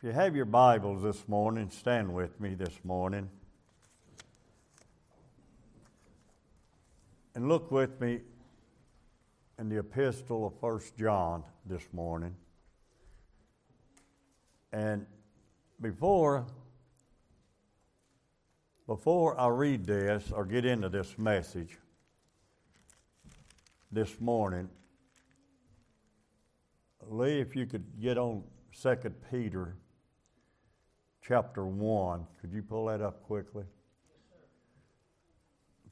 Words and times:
If 0.00 0.04
you 0.04 0.12
have 0.12 0.36
your 0.36 0.44
Bibles 0.44 1.02
this 1.02 1.26
morning, 1.26 1.70
stand 1.70 2.14
with 2.14 2.40
me 2.40 2.54
this 2.54 2.78
morning. 2.84 3.28
And 7.34 7.48
look 7.48 7.72
with 7.72 8.00
me 8.00 8.20
in 9.58 9.68
the 9.68 9.80
epistle 9.80 10.46
of 10.46 10.60
First 10.60 10.96
John 10.96 11.42
this 11.66 11.82
morning. 11.92 12.36
And 14.72 15.04
before 15.80 16.46
before 18.86 19.40
I 19.40 19.48
read 19.48 19.84
this 19.84 20.30
or 20.30 20.44
get 20.44 20.64
into 20.64 20.88
this 20.88 21.18
message 21.18 21.76
this 23.90 24.20
morning, 24.20 24.68
Lee, 27.04 27.40
if 27.40 27.56
you 27.56 27.66
could 27.66 28.00
get 28.00 28.16
on 28.16 28.44
Second 28.70 29.16
Peter 29.28 29.74
chapter 31.28 31.66
1. 31.66 32.26
Could 32.40 32.52
you 32.54 32.62
pull 32.62 32.86
that 32.86 33.02
up 33.02 33.22
quickly? 33.24 33.64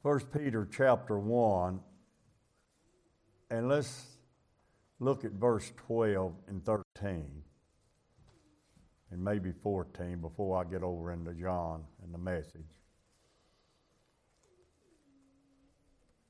First 0.02 0.32
Peter 0.32 0.66
chapter 0.70 1.18
1. 1.18 1.78
And 3.50 3.68
let's 3.68 4.06
look 4.98 5.24
at 5.24 5.32
verse 5.32 5.72
12 5.86 6.32
and 6.48 6.64
13. 6.64 7.26
And 9.10 9.22
maybe 9.22 9.52
14 9.62 10.20
before 10.20 10.58
I 10.58 10.64
get 10.64 10.82
over 10.82 11.12
into 11.12 11.34
John 11.34 11.84
and 12.02 12.14
the 12.14 12.18
message. 12.18 12.62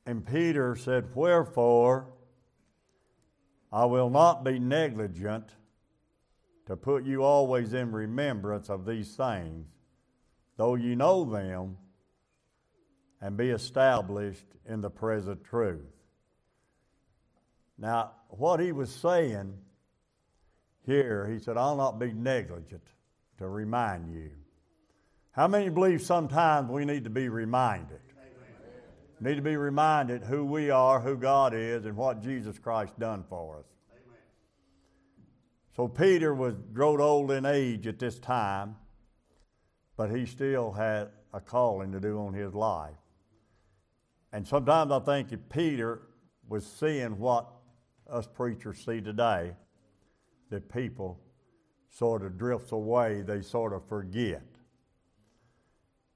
And 0.04 0.26
Peter 0.26 0.74
said, 0.74 1.14
Wherefore 1.14 2.08
I 3.72 3.84
will 3.84 4.10
not 4.10 4.44
be 4.44 4.58
negligent 4.58 5.50
to 6.66 6.76
put 6.76 7.04
you 7.04 7.22
always 7.22 7.72
in 7.72 7.92
remembrance 7.92 8.68
of 8.68 8.84
these 8.84 9.14
things, 9.14 9.66
though 10.56 10.74
you 10.74 10.96
know 10.96 11.24
them, 11.24 11.76
and 13.20 13.36
be 13.36 13.50
established 13.50 14.46
in 14.68 14.80
the 14.80 14.90
present 14.90 15.44
truth. 15.44 15.80
Now, 17.78 18.12
what 18.28 18.60
he 18.60 18.72
was 18.72 18.90
saying 18.90 19.54
here, 20.84 21.26
he 21.26 21.38
said, 21.38 21.56
I'll 21.56 21.76
not 21.76 21.98
be 21.98 22.12
negligent 22.12 22.86
to 23.38 23.48
remind 23.48 24.12
you. 24.12 24.30
How 25.32 25.48
many 25.48 25.68
believe 25.68 26.02
sometimes 26.02 26.70
we 26.70 26.84
need 26.84 27.04
to 27.04 27.10
be 27.10 27.28
reminded? 27.28 28.00
need 29.20 29.36
to 29.36 29.42
be 29.42 29.56
reminded 29.56 30.22
who 30.22 30.44
we 30.44 30.70
are, 30.70 31.00
who 31.00 31.16
God 31.16 31.54
is, 31.54 31.86
and 31.86 31.96
what 31.96 32.22
Jesus 32.22 32.58
Christ 32.58 32.98
done 32.98 33.24
for 33.28 33.58
us. 33.58 33.64
So 35.76 35.88
Peter 35.88 36.34
was 36.34 36.54
grown 36.72 37.02
old 37.02 37.30
in 37.30 37.44
age 37.44 37.86
at 37.86 37.98
this 37.98 38.18
time, 38.18 38.76
but 39.94 40.10
he 40.10 40.24
still 40.24 40.72
had 40.72 41.10
a 41.34 41.40
calling 41.40 41.92
to 41.92 42.00
do 42.00 42.18
on 42.18 42.32
his 42.32 42.54
life. 42.54 42.96
And 44.32 44.48
sometimes 44.48 44.90
I 44.90 45.00
think 45.00 45.32
if 45.32 45.40
Peter 45.50 46.00
was 46.48 46.66
seeing 46.66 47.18
what 47.18 47.46
us 48.10 48.26
preachers 48.26 48.82
see 48.86 49.02
today, 49.02 49.52
that 50.48 50.72
people 50.72 51.20
sort 51.90 52.22
of 52.22 52.38
drifts 52.38 52.72
away, 52.72 53.20
they 53.20 53.42
sort 53.42 53.74
of 53.74 53.86
forget. 53.86 54.46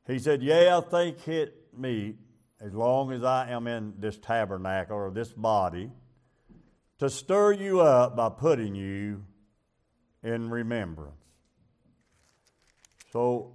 He 0.07 0.19
said, 0.19 0.43
Yeah, 0.43 0.79
I 0.79 0.89
think 0.89 1.29
it 1.29 1.55
meet 1.77 2.17
as 2.63 2.73
long 2.73 3.13
as 3.13 3.23
I 3.25 3.51
am 3.51 3.67
in 3.67 3.93
this 3.99 4.17
tabernacle 4.17 4.97
or 4.97 5.11
this 5.11 5.33
body, 5.35 5.91
to 6.99 7.11
stir 7.11 7.53
you 7.53 7.81
up 7.81 8.17
by 8.17 8.31
putting 8.31 8.75
you 8.75 9.25
in 10.23 10.51
remembrance. 10.51 11.15
So, 13.13 13.53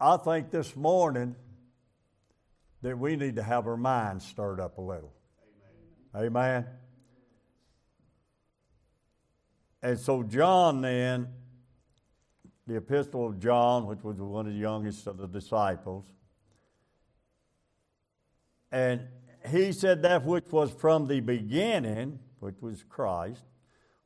I 0.00 0.16
think 0.16 0.50
this 0.50 0.76
morning 0.76 1.34
that 2.82 2.96
we 2.96 3.16
need 3.16 3.36
to 3.36 3.42
have 3.42 3.66
our 3.66 3.76
minds 3.76 4.24
stirred 4.24 4.60
up 4.60 4.78
a 4.78 4.80
little. 4.80 5.12
Amen. 6.14 6.26
Amen. 6.26 6.66
And 9.82 9.98
so, 9.98 10.22
John 10.22 10.82
then 10.82 11.28
the 12.68 12.76
Epistle 12.76 13.26
of 13.26 13.40
John, 13.40 13.86
which 13.86 14.04
was 14.04 14.20
one 14.20 14.46
of 14.46 14.52
the 14.52 14.58
youngest 14.58 15.06
of 15.06 15.16
the 15.16 15.26
disciples. 15.26 16.04
And 18.70 19.08
he 19.48 19.72
said 19.72 20.02
that 20.02 20.26
which 20.26 20.52
was 20.52 20.70
from 20.70 21.06
the 21.06 21.20
beginning, 21.20 22.18
which 22.40 22.60
was 22.60 22.82
Christ, 22.82 23.44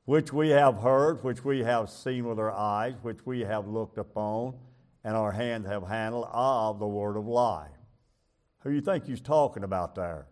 which 0.04 0.32
we 0.32 0.50
have 0.50 0.78
heard, 0.78 1.22
which 1.22 1.44
we 1.44 1.60
have 1.60 1.90
seen 1.90 2.26
with 2.26 2.38
our 2.38 2.52
eyes, 2.52 2.94
which 3.02 3.24
we 3.24 3.40
have 3.40 3.68
looked 3.68 3.98
upon, 3.98 4.54
and 5.04 5.16
our 5.16 5.32
hands 5.32 5.66
have 5.66 5.86
handled 5.86 6.28
of 6.32 6.78
the 6.78 6.86
word 6.86 7.16
of 7.16 7.26
life. 7.26 7.70
Who 8.60 8.70
you 8.70 8.80
think 8.80 9.06
he's 9.06 9.20
talking 9.20 9.64
about 9.64 9.94
there? 9.94 10.26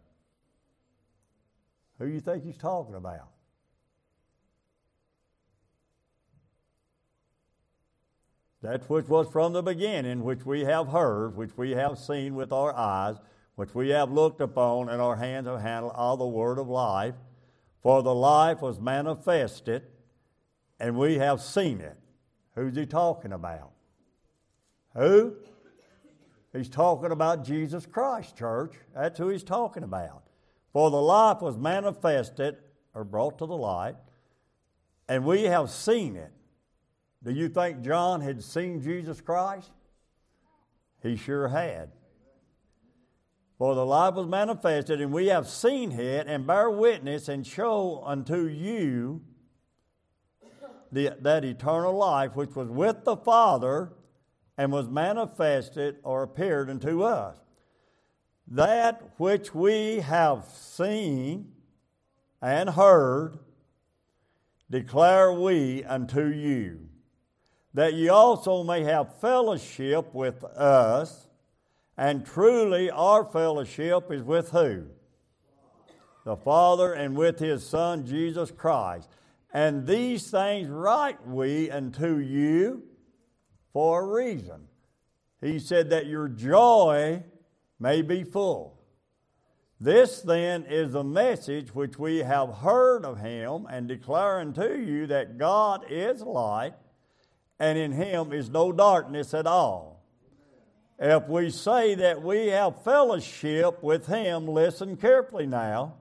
Who 1.99 2.07
you 2.07 2.21
think 2.21 2.45
he's 2.45 2.57
talking 2.57 2.95
about? 2.95 3.29
That 8.63 8.89
which 8.91 9.09
was 9.09 9.29
from 9.29 9.53
the 9.53 9.63
beginning, 9.63 10.23
which 10.23 10.45
we 10.45 10.61
have 10.65 10.89
heard, 10.89 11.37
which 11.37 11.57
we 11.57 11.71
have 11.73 11.99
seen 11.99 12.35
with 12.35 12.53
our 12.53 12.75
eyes, 12.77 13.17
which 13.55 13.75
we 13.75 13.89
have 13.91 14.13
looked 14.13 14.41
upon, 14.41 14.89
and 14.89 15.01
our 15.01 15.17
hands 15.17 15.47
have 15.47 15.61
handled 15.61 15.93
all 15.95 16.17
the 16.17 16.27
word 16.27 16.59
of 16.59 16.69
life. 16.69 17.15
For 17.83 18.03
the 18.03 18.15
life 18.15 18.61
was 18.61 18.79
manifested, 18.81 19.83
and 20.79 20.97
we 20.97 21.19
have 21.19 21.41
seen 21.41 21.81
it. 21.81 21.97
Who's 22.55 22.77
he 22.77 22.87
talking 22.87 23.33
about? 23.33 23.71
Who? 24.97 25.35
He's 26.53 26.69
talking 26.69 27.13
about 27.13 27.45
Jesus 27.45 27.87
Christ, 27.87 28.37
church. 28.37 28.75
That's 28.95 29.19
who 29.19 29.29
he's 29.29 29.45
talking 29.45 29.85
about. 29.85 30.25
For 30.73 30.91
the 30.91 31.01
life 31.01 31.41
was 31.41 31.57
manifested, 31.57 32.57
or 32.95 33.05
brought 33.05 33.39
to 33.39 33.47
the 33.47 33.57
light, 33.57 33.97
and 35.09 35.25
we 35.25 35.45
have 35.45 35.71
seen 35.71 36.17
it 36.17 36.33
do 37.23 37.33
you 37.33 37.49
think 37.49 37.83
John 37.83 38.21
had 38.21 38.43
seen 38.43 38.81
Jesus 38.81 39.21
Christ? 39.21 39.71
He 41.03 41.17
sure 41.17 41.49
had. 41.49 41.91
For 43.61 43.75
the 43.75 43.85
life 43.85 44.15
was 44.15 44.27
manifested, 44.27 45.03
and 45.03 45.13
we 45.13 45.27
have 45.27 45.47
seen 45.47 45.93
it, 45.93 46.27
and 46.27 46.47
bear 46.47 46.71
witness, 46.71 47.29
and 47.29 47.47
show 47.47 48.03
unto 48.07 48.47
you 48.47 49.21
the, 50.91 51.15
that 51.21 51.45
eternal 51.45 51.93
life 51.93 52.35
which 52.35 52.57
was 52.57 52.71
with 52.71 53.05
the 53.05 53.19
Father 53.19 53.93
and 54.57 54.73
was 54.73 54.89
manifested 54.89 55.99
or 56.05 56.23
appeared 56.23 56.71
unto 56.71 57.03
us. 57.03 57.37
That 58.49 59.03
which 59.19 59.55
we 59.55 60.01
have 60.01 60.47
seen 60.47 61.53
and 62.41 62.71
heard 62.71 63.41
declare 64.71 65.35
we 65.35 65.85
unto 65.85 66.29
you 66.29 66.89
that 67.75 67.93
ye 67.93 68.09
also 68.09 68.65
may 68.65 68.85
have 68.85 69.21
fellowship 69.21 70.15
with 70.15 70.45
us. 70.45 71.27
And 72.01 72.25
truly, 72.25 72.91
our 72.91 73.27
fellowship 73.27 74.11
is 74.11 74.23
with 74.23 74.53
who? 74.53 74.87
The 76.25 76.35
Father 76.35 76.95
and 76.95 77.15
with 77.15 77.39
His 77.39 77.65
Son, 77.65 78.07
Jesus 78.07 78.51
Christ. 78.51 79.11
And 79.53 79.87
these 79.87 80.31
things 80.31 80.71
write 80.71 81.27
we 81.27 81.71
unto 81.71 82.17
you 82.17 82.85
for 83.75 84.01
a 84.01 84.07
reason. 84.07 84.63
He 85.43 85.59
said 85.59 85.91
that 85.91 86.07
your 86.07 86.29
joy 86.29 87.23
may 87.79 88.01
be 88.01 88.25
full. 88.25 88.81
This 89.79 90.23
then 90.23 90.65
is 90.65 90.93
the 90.93 91.05
message 91.05 91.75
which 91.75 91.99
we 91.99 92.21
have 92.21 92.55
heard 92.55 93.05
of 93.05 93.21
him 93.21 93.67
and 93.69 93.87
declare 93.87 94.41
unto 94.41 94.73
you 94.73 95.07
that 95.09 95.37
God 95.37 95.85
is 95.91 96.23
light 96.23 96.77
and 97.59 97.77
in 97.77 97.93
him 97.93 98.33
is 98.33 98.49
no 98.49 98.73
darkness 98.73 99.35
at 99.35 99.47
all. 99.47 99.90
If 101.01 101.29
we 101.29 101.51
say 101.51 101.95
that 101.95 102.23
we 102.23 102.49
have 102.49 102.85
fellowship 102.85 103.83
with 103.83 104.07
him, 104.07 104.47
listen 104.47 104.97
carefully 104.97 105.47
now. 105.47 105.95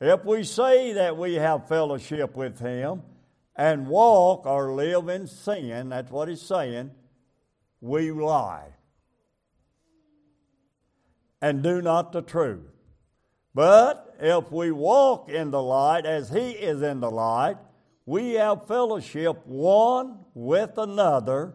If 0.00 0.24
we 0.24 0.44
say 0.44 0.92
that 0.92 1.16
we 1.16 1.34
have 1.34 1.66
fellowship 1.66 2.36
with 2.36 2.60
him 2.60 3.02
and 3.56 3.88
walk 3.88 4.46
or 4.46 4.72
live 4.72 5.08
in 5.08 5.26
sin, 5.26 5.88
that's 5.88 6.12
what 6.12 6.28
he's 6.28 6.40
saying, 6.40 6.92
we 7.80 8.12
lie 8.12 8.68
and 11.40 11.62
do 11.62 11.80
not 11.82 12.12
the 12.12 12.22
truth. 12.22 12.70
But 13.54 14.14
if 14.20 14.50
we 14.52 14.70
walk 14.70 15.28
in 15.28 15.50
the 15.50 15.62
light 15.62 16.06
as 16.06 16.30
he 16.30 16.50
is 16.50 16.82
in 16.82 17.00
the 17.00 17.10
light, 17.10 17.56
we 18.06 18.34
have 18.34 18.66
fellowship 18.66 19.46
one 19.46 20.20
with 20.34 20.78
another, 20.78 21.54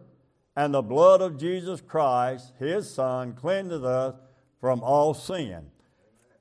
and 0.56 0.74
the 0.74 0.82
blood 0.82 1.22
of 1.22 1.38
Jesus 1.38 1.82
Christ, 1.82 2.54
his 2.60 2.90
Son, 2.90 3.34
cleanseth 3.34 3.84
us 3.84 4.16
from 4.60 4.82
all 4.84 5.14
sin. 5.14 5.72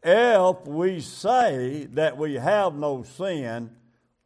If 0.02 0.66
we 0.66 1.00
say 1.00 1.88
that 1.92 2.18
we 2.18 2.34
have 2.34 2.74
no 2.74 3.04
sin, 3.04 3.70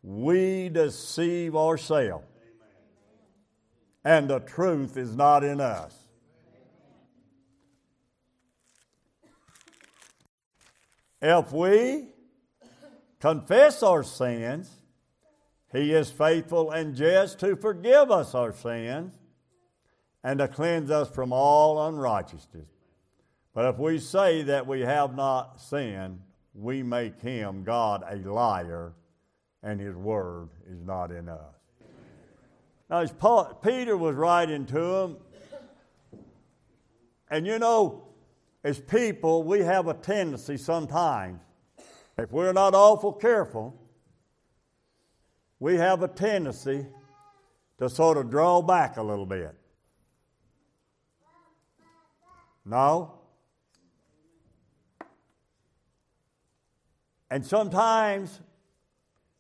we 0.03 0.69
deceive 0.69 1.55
ourselves. 1.55 2.25
And 4.05 4.29
the 4.29 4.41
truth 4.41 4.97
is 4.97 5.15
not 5.15 5.45
in 5.45 5.61
us. 5.61 5.95
If 11.21 11.53
we 11.53 12.09
confess 13.21 13.83
our 13.83 14.05
sins, 14.05 14.71
He 15.73 15.93
is 15.93 16.11
faithful 16.11 16.71
and 16.71 16.95
just 16.95 17.41
to 17.41 17.57
forgive 17.57 18.11
us 18.11 18.35
our 18.35 18.53
sins 18.53 19.19
and 20.27 20.41
to 20.41 20.49
cleanse 20.49 20.91
us 20.91 21.09
from 21.09 21.33
all 21.33 21.87
unrighteousness. 21.87 22.67
But 23.55 23.73
if 23.73 23.79
we 23.79 24.01
say 24.01 24.43
that 24.43 24.67
we 24.67 24.81
have 24.81 25.15
not 25.15 25.61
sinned, 25.61 26.21
we 26.53 26.83
make 26.83 27.21
him, 27.21 27.63
God, 27.63 28.03
a 28.11 28.17
liar, 28.17 28.93
and 29.63 29.81
his 29.81 29.95
word 29.95 30.49
is 30.69 30.83
not 30.83 31.13
in 31.13 31.29
us. 31.29 31.55
Now, 32.91 32.99
as 33.03 33.13
Paul, 33.13 33.55
Peter 33.63 33.97
was 33.97 34.17
writing 34.17 34.67
to 34.67 34.81
him, 34.81 35.17
and 37.31 37.47
you 37.47 37.61
know, 37.61 38.09
as 38.65 38.81
people, 38.81 39.45
we 39.45 39.61
have 39.61 39.87
a 39.87 39.95
tendency 39.95 40.57
sometimes, 40.57 41.39
if 42.19 42.33
we're 42.33 42.53
not 42.53 42.75
awful 42.75 43.13
careful, 43.13 43.81
we 45.61 45.77
have 45.77 46.03
a 46.03 46.09
tendency 46.09 46.85
to 47.79 47.89
sort 47.89 48.17
of 48.17 48.29
draw 48.29 48.61
back 48.61 48.97
a 48.97 49.03
little 49.05 49.25
bit. 49.25 49.55
No. 52.67 53.13
And 57.31 57.47
sometimes, 57.47 58.41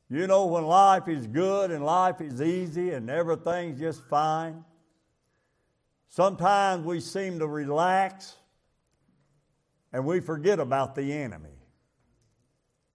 you 0.09 0.27
know, 0.27 0.47
when 0.47 0.65
life 0.65 1.09
is 1.09 1.27
good 1.27 1.71
and 1.73 1.85
life 1.85 2.21
is 2.21 2.41
easy 2.41 2.91
and 2.91 3.11
everything's 3.11 3.81
just 3.81 4.03
fine, 4.05 4.65
sometimes 6.09 6.87
we 6.87 7.01
seem 7.01 7.41
to 7.41 7.47
relax 7.49 8.37
and 9.93 10.07
we 10.07 10.21
forget 10.21 10.61
about 10.61 10.95
the 10.95 11.13
enemy. 11.13 11.51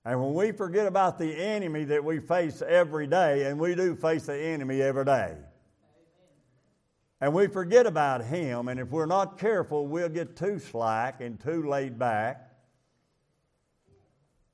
And 0.05 0.19
when 0.19 0.33
we 0.33 0.51
forget 0.51 0.87
about 0.87 1.19
the 1.19 1.35
enemy 1.35 1.83
that 1.85 2.03
we 2.03 2.19
face 2.19 2.61
every 2.61 3.05
day, 3.05 3.45
and 3.45 3.59
we 3.59 3.75
do 3.75 3.95
face 3.95 4.25
the 4.25 4.37
enemy 4.37 4.81
every 4.81 5.05
day, 5.05 5.35
and 7.21 7.33
we 7.35 7.45
forget 7.45 7.85
about 7.85 8.25
Him, 8.25 8.67
and 8.67 8.79
if 8.79 8.89
we're 8.89 9.05
not 9.05 9.37
careful, 9.37 9.85
we'll 9.85 10.09
get 10.09 10.35
too 10.35 10.57
slack 10.57 11.21
and 11.21 11.39
too 11.39 11.69
laid 11.69 11.99
back. 11.99 12.49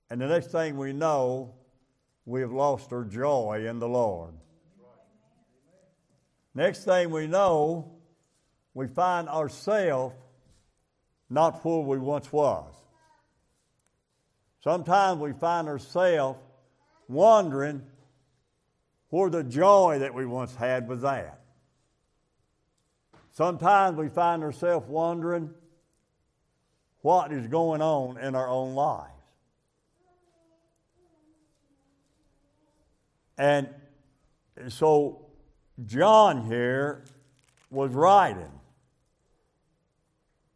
And 0.09 0.19
the 0.19 0.27
next 0.27 0.51
thing 0.51 0.77
we 0.77 0.91
know, 0.91 1.55
we 2.25 2.41
have 2.41 2.51
lost 2.51 2.91
our 2.91 3.05
joy 3.05 3.65
in 3.67 3.79
the 3.79 3.87
Lord. 3.87 4.33
Next 6.53 6.83
thing 6.83 7.09
we 7.09 7.25
know, 7.25 7.93
we 8.73 8.87
find 8.87 9.29
ourselves 9.29 10.15
not 11.29 11.63
where 11.63 11.79
we 11.79 11.97
once 11.97 12.31
was. 12.33 12.73
Sometimes 14.61 15.21
we 15.21 15.31
find 15.33 15.69
ourselves 15.69 16.39
wondering 17.07 17.81
where 19.09 19.29
the 19.29 19.43
joy 19.43 19.99
that 19.99 20.13
we 20.13 20.25
once 20.25 20.53
had 20.55 20.87
was 20.87 21.03
at. 21.05 21.39
Sometimes 23.37 23.95
we 23.99 24.09
find 24.09 24.41
ourselves 24.41 24.87
wondering 24.89 25.51
what 27.01 27.31
is 27.31 27.45
going 27.45 27.83
on 27.83 28.17
in 28.17 28.33
our 28.33 28.49
own 28.49 28.73
lives. 28.73 29.11
And 33.37 33.69
so 34.69 35.27
John 35.85 36.47
here 36.47 37.05
was 37.69 37.91
writing. 37.91 38.49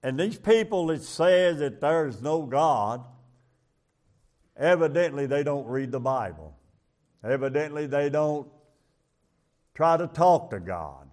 And 0.01 0.19
these 0.19 0.39
people 0.39 0.87
that 0.87 1.03
say 1.03 1.53
that 1.53 1.81
there 1.81 2.07
is 2.07 2.19
no 2.19 2.41
God, 2.41 3.03
evidently 4.57 5.27
they 5.27 5.43
don't 5.43 5.67
read 5.67 5.91
the 5.91 5.99
Bible. 5.99 6.57
Evidently 7.23 7.85
they 7.85 8.09
don't 8.09 8.47
try 9.75 9.97
to 9.97 10.07
talk 10.07 10.49
to 10.49 10.59
God. 10.59 11.10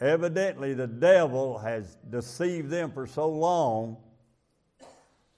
Evidently, 0.00 0.72
the 0.72 0.86
devil 0.86 1.58
has 1.58 1.98
deceived 2.08 2.70
them 2.70 2.90
for 2.90 3.06
so 3.06 3.28
long 3.28 3.98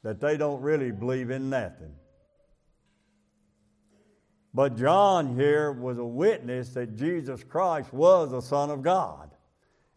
that 0.02 0.20
they 0.20 0.36
don't 0.36 0.60
really 0.60 0.92
believe 0.92 1.30
in 1.30 1.50
nothing. 1.50 1.94
But 4.54 4.76
John 4.76 5.34
here 5.34 5.72
was 5.72 5.98
a 5.98 6.04
witness 6.04 6.70
that 6.74 6.96
Jesus 6.96 7.42
Christ 7.42 7.92
was 7.92 8.30
the 8.30 8.40
Son 8.40 8.70
of 8.70 8.82
God. 8.82 9.30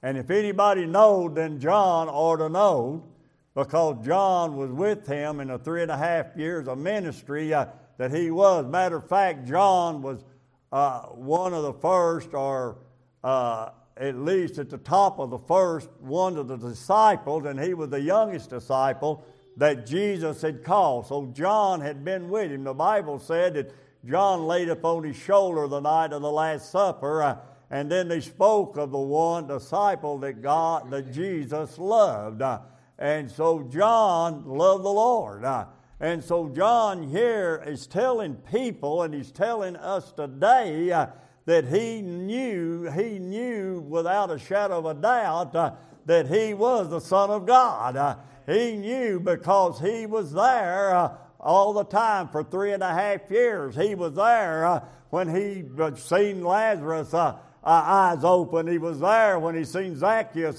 And 0.02 0.18
if 0.18 0.30
anybody 0.30 0.86
knowed, 0.86 1.36
then 1.36 1.60
John 1.60 2.08
ought 2.08 2.38
to 2.38 2.50
know, 2.50 3.06
because 3.54 4.06
John 4.06 4.56
was 4.56 4.72
with 4.72 5.08
him 5.08 5.40
in 5.40 5.50
the 5.50 5.58
three 5.58 5.82
and 5.82 5.92
a 5.92 5.98
half 5.98 6.36
years 6.36 6.68
of 6.68 6.78
ministry 6.78 7.54
uh, 7.54 7.68
that 7.98 8.12
he 8.12 8.32
was. 8.32 8.66
Matter 8.66 8.98
of 8.98 9.10
fact, 9.10 9.48
John 9.48 10.02
was 10.02 10.24
uh, 10.72 11.02
one 11.08 11.54
of 11.54 11.64
the 11.64 11.74
first, 11.74 12.34
or 12.34 12.78
uh, 13.24 13.70
at 13.98 14.18
least 14.18 14.58
at 14.58 14.70
the 14.70 14.78
top 14.78 15.20
of 15.20 15.30
the 15.30 15.40
first 15.40 15.90
one 16.00 16.38
of 16.38 16.48
the 16.48 16.58
disciples, 16.58 17.46
and 17.46 17.60
he 17.60 17.74
was 17.74 17.90
the 17.90 18.02
youngest 18.02 18.50
disciple 18.50 19.24
that 19.58 19.86
Jesus 19.86 20.42
had 20.42 20.64
called. 20.64 21.08
So 21.08 21.28
John 21.28 21.80
had 21.80 22.04
been 22.04 22.30
with 22.30 22.52
him. 22.52 22.66
The 22.66 22.74
Bible 22.74 23.20
said 23.20 23.54
that 23.54 23.72
John 24.06 24.46
laid 24.46 24.70
upon 24.70 25.04
his 25.04 25.16
shoulder 25.16 25.68
the 25.68 25.80
night 25.80 26.12
of 26.12 26.22
the 26.22 26.32
Last 26.32 26.72
Supper, 26.72 27.24
uh, 27.24 27.38
and 27.72 27.90
then 27.90 28.08
they 28.08 28.20
spoke 28.20 28.78
of 28.78 28.92
the 28.92 28.98
one 29.00 29.48
disciple 29.48 30.20
that 30.20 30.42
God, 30.42 30.92
that 30.92 31.12
Jesus 31.12 31.78
loved. 31.78 32.42
Uh, 32.42 32.60
and 33.00 33.32
so 33.32 33.64
John 33.64 34.46
loved 34.46 34.84
the 34.84 34.90
Lord. 34.90 35.44
Uh, 35.44 35.66
and 36.00 36.24
so 36.24 36.50
John 36.50 37.08
here 37.10 37.64
is 37.66 37.88
telling 37.88 38.36
people, 38.36 39.04
and 39.04 39.14
he's 39.14 39.32
telling 39.32 39.76
us 39.78 40.12
today 40.12 40.92
uh, 40.92 41.08
that 41.46 41.66
he 41.66 42.02
knew, 42.02 42.90
he 42.92 43.20
knew 43.20 43.80
without 43.88 44.32
a 44.32 44.40
shadow 44.40 44.80
of 44.80 44.86
a 44.86 44.94
doubt 44.96 45.56
uh, 45.56 45.72
that 46.06 46.28
he 46.28 46.54
was 46.54 46.90
the 46.90 47.00
Son 47.00 47.30
of 47.30 47.46
God. 47.46 47.96
Uh, 47.96 48.16
he 48.48 48.76
knew 48.76 49.20
because 49.20 49.80
he 49.80 50.06
was 50.06 50.34
there 50.34 50.96
uh, 50.96 51.14
all 51.40 51.74
the 51.74 51.84
time 51.84 52.28
for 52.30 52.44
three 52.44 52.74
and 52.74 52.82
a 52.82 52.94
half 52.94 53.30
years. 53.30 53.76
He 53.76 53.94
was 53.94 54.16
there 54.16 54.66
uh, 54.66 54.80
when 55.12 55.34
he 55.34 55.64
seen 55.98 56.44
Lazarus 56.44 57.14
uh, 57.14 57.38
uh, 57.38 57.38
eyes 57.64 58.24
open. 58.24 58.68
He 58.68 58.80
was 58.80 59.00
there 59.00 59.40
when 59.40 59.56
he 59.56 59.64
seen 59.64 59.96
Zacchaeus 59.96 60.58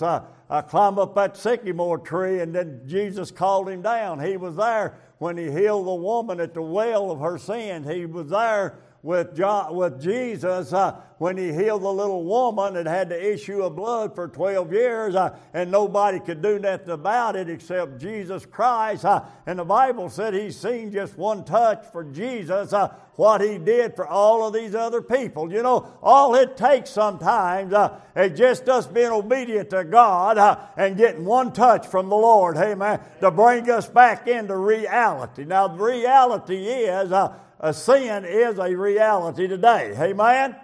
climb 0.68 0.98
up 0.98 1.16
that 1.16 1.36
sycamore 1.36 1.98
tree 1.98 2.40
and 2.40 2.54
then 2.54 2.82
Jesus 2.86 3.32
called 3.32 3.68
him 3.68 3.82
down. 3.82 4.20
He 4.20 4.36
was 4.36 4.54
there 4.54 4.98
when 5.18 5.36
he 5.36 5.50
healed 5.50 5.86
the 5.86 5.94
woman 5.94 6.38
at 6.40 6.54
the 6.54 6.62
well 6.62 7.10
of 7.10 7.18
her 7.20 7.38
sin. 7.38 7.82
He 7.82 8.06
was 8.06 8.28
there 8.30 8.78
with, 9.06 9.36
John, 9.36 9.76
with 9.76 10.02
Jesus 10.02 10.72
uh, 10.72 11.00
when 11.18 11.36
he 11.36 11.52
healed 11.52 11.82
the 11.82 11.92
little 11.92 12.24
woman 12.24 12.74
that 12.74 12.86
had 12.86 13.08
the 13.08 13.32
issue 13.32 13.62
of 13.62 13.76
blood 13.76 14.16
for 14.16 14.26
12 14.26 14.72
years, 14.72 15.14
uh, 15.14 15.34
and 15.54 15.70
nobody 15.70 16.18
could 16.18 16.42
do 16.42 16.58
nothing 16.58 16.90
about 16.90 17.36
it 17.36 17.48
except 17.48 17.98
Jesus 18.00 18.44
Christ. 18.44 19.04
Uh, 19.04 19.22
and 19.46 19.60
the 19.60 19.64
Bible 19.64 20.10
said 20.10 20.34
he's 20.34 20.58
seen 20.58 20.90
just 20.90 21.16
one 21.16 21.44
touch 21.44 21.84
for 21.92 22.02
Jesus, 22.02 22.72
uh, 22.72 22.88
what 23.14 23.40
he 23.40 23.58
did 23.58 23.94
for 23.94 24.08
all 24.08 24.44
of 24.44 24.52
these 24.52 24.74
other 24.74 25.00
people. 25.00 25.52
You 25.52 25.62
know, 25.62 25.88
all 26.02 26.34
it 26.34 26.56
takes 26.56 26.90
sometimes 26.90 27.72
uh, 27.72 28.00
is 28.16 28.36
just 28.36 28.68
us 28.68 28.88
being 28.88 29.12
obedient 29.12 29.70
to 29.70 29.84
God 29.84 30.36
uh, 30.36 30.58
and 30.76 30.96
getting 30.96 31.24
one 31.24 31.52
touch 31.52 31.86
from 31.86 32.08
the 32.08 32.16
Lord, 32.16 32.56
amen, 32.56 32.98
to 33.20 33.30
bring 33.30 33.70
us 33.70 33.88
back 33.88 34.26
into 34.26 34.56
reality. 34.56 35.44
Now, 35.44 35.68
the 35.68 35.82
reality 35.82 36.66
is, 36.66 37.12
a 37.60 37.72
sin 37.72 38.24
is 38.24 38.58
a 38.58 38.76
reality 38.76 39.46
today. 39.46 39.94
Amen? 39.98 40.54
Amen? 40.54 40.56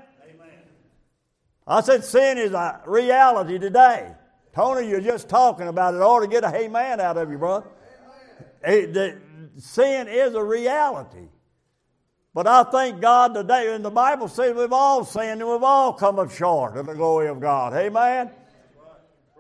I 1.67 1.81
said 1.81 2.05
sin 2.05 2.39
is 2.39 2.53
a 2.53 2.83
reality 2.87 3.59
today. 3.59 4.15
Tony, 4.55 4.89
you're 4.89 5.01
just 5.01 5.29
talking 5.29 5.69
about 5.69 5.95
it. 5.95 5.99
I 5.99 6.03
ought 6.03 6.21
to 6.21 6.27
get 6.27 6.45
a 6.45 6.55
amen 6.55 7.01
out 7.01 7.17
of 7.17 7.31
you, 7.31 7.39
brother. 7.39 7.67
the, 8.63 9.19
sin 9.57 10.09
is 10.09 10.35
a 10.35 10.45
reality. 10.45 11.29
But 12.35 12.47
I 12.47 12.65
thank 12.65 13.01
God 13.01 13.35
today, 13.35 13.75
and 13.75 13.85
the 13.85 13.91
Bible 13.91 14.29
says 14.29 14.57
we've 14.57 14.73
all 14.73 15.05
sinned 15.05 15.43
and 15.43 15.51
we've 15.51 15.63
all 15.63 15.93
come 15.93 16.19
up 16.19 16.31
short 16.31 16.77
of 16.77 16.87
the 16.87 16.95
glory 16.95 17.29
of 17.29 17.41
God. 17.41 17.75
Amen? 17.75 18.31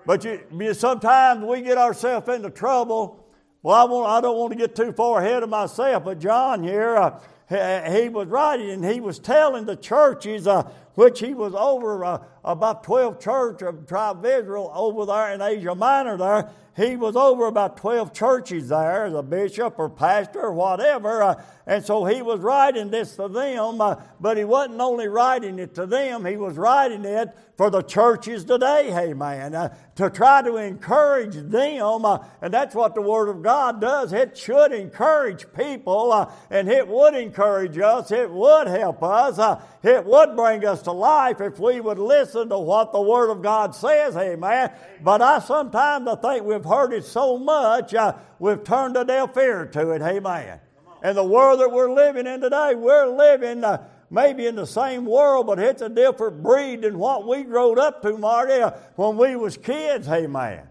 But 0.04 0.24
you, 0.24 0.74
sometimes 0.74 1.44
we 1.44 1.62
get 1.62 1.78
ourselves 1.78 2.28
into 2.28 2.50
trouble. 2.50 3.24
Well, 3.62 3.76
I, 3.76 3.84
want, 3.84 4.10
I 4.10 4.20
don't 4.20 4.36
want 4.36 4.52
to 4.52 4.58
get 4.58 4.74
too 4.74 4.92
far 4.92 5.20
ahead 5.20 5.42
of 5.42 5.48
myself, 5.48 6.04
but 6.04 6.18
John 6.18 6.62
here, 6.62 6.96
uh, 6.96 7.20
he 7.52 8.08
was 8.08 8.28
writing 8.28 8.70
and 8.70 8.84
he 8.84 9.00
was 9.00 9.18
telling 9.18 9.64
the 9.64 9.76
churches, 9.76 10.46
uh, 10.46 10.62
which 10.94 11.20
he 11.20 11.34
was 11.34 11.54
over 11.54 12.04
uh, 12.04 12.18
about 12.44 12.84
12 12.84 13.20
church 13.20 13.62
of 13.62 13.86
tribe 13.86 14.18
of 14.18 14.24
Israel 14.24 14.70
over 14.74 15.06
there 15.06 15.32
in 15.32 15.40
Asia 15.40 15.74
Minor 15.74 16.16
there. 16.16 16.50
He 16.74 16.96
was 16.96 17.16
over 17.16 17.46
about 17.46 17.76
12 17.76 18.14
churches 18.14 18.68
there 18.68 19.04
as 19.04 19.12
a 19.12 19.22
bishop 19.22 19.74
or 19.78 19.90
pastor 19.90 20.40
or 20.40 20.54
whatever. 20.54 21.22
Uh, 21.22 21.42
and 21.66 21.84
so 21.84 22.04
he 22.04 22.22
was 22.22 22.40
writing 22.40 22.90
this 22.90 23.14
to 23.16 23.28
them, 23.28 23.80
uh, 23.80 23.96
but 24.20 24.36
he 24.36 24.44
wasn't 24.44 24.80
only 24.80 25.06
writing 25.06 25.58
it 25.58 25.74
to 25.76 25.86
them, 25.86 26.24
he 26.24 26.36
was 26.36 26.56
writing 26.56 27.04
it 27.04 27.28
for 27.56 27.70
the 27.70 27.82
churches 27.82 28.44
today, 28.44 28.90
hey 28.90 29.12
man, 29.12 29.54
uh, 29.54 29.72
to 29.94 30.10
try 30.10 30.42
to 30.42 30.56
encourage 30.56 31.34
them. 31.34 32.04
Uh, 32.04 32.18
and 32.40 32.52
that's 32.52 32.74
what 32.74 32.94
the 32.94 33.02
Word 33.02 33.28
of 33.28 33.42
God 33.42 33.80
does. 33.80 34.12
It 34.12 34.36
should 34.36 34.72
encourage 34.72 35.46
people, 35.52 36.12
uh, 36.12 36.32
and 36.50 36.68
it 36.68 36.88
would 36.88 37.14
encourage 37.14 37.78
us, 37.78 38.10
it 38.10 38.30
would 38.30 38.66
help 38.66 39.02
us, 39.02 39.38
uh, 39.38 39.60
it 39.84 40.04
would 40.04 40.34
bring 40.34 40.64
us 40.64 40.82
to 40.82 40.92
life 40.92 41.40
if 41.40 41.60
we 41.60 41.80
would 41.80 41.98
listen 41.98 42.48
to 42.48 42.58
what 42.58 42.92
the 42.92 43.00
Word 43.00 43.30
of 43.30 43.42
God 43.42 43.74
says, 43.74 44.14
hey 44.14 44.34
man. 44.34 44.72
But 45.00 45.22
I 45.22 45.38
sometimes 45.38 46.08
I 46.08 46.16
think 46.16 46.44
we've 46.44 46.61
heard 46.64 46.92
it 46.92 47.04
so 47.04 47.38
much, 47.38 47.94
uh, 47.94 48.14
we've 48.38 48.62
turned 48.64 48.96
a 48.96 49.04
deaf 49.04 49.36
ear 49.36 49.66
to 49.66 49.90
it, 49.90 50.02
hey 50.02 50.20
man. 50.20 50.60
And 51.02 51.16
the 51.16 51.24
world 51.24 51.60
that 51.60 51.72
we're 51.72 51.92
living 51.92 52.26
in 52.26 52.40
today, 52.40 52.74
we're 52.74 53.06
living 53.06 53.64
uh, 53.64 53.84
maybe 54.10 54.46
in 54.46 54.54
the 54.54 54.66
same 54.66 55.04
world, 55.04 55.46
but 55.46 55.58
it's 55.58 55.82
a 55.82 55.88
different 55.88 56.42
breed 56.42 56.82
than 56.82 56.98
what 56.98 57.26
we 57.26 57.42
growed 57.42 57.78
up 57.78 58.02
to, 58.02 58.16
Marty, 58.16 58.60
uh, 58.60 58.70
when 58.96 59.16
we 59.16 59.34
was 59.34 59.56
kids. 59.56 60.06
Hey, 60.06 60.26
man. 60.26 60.68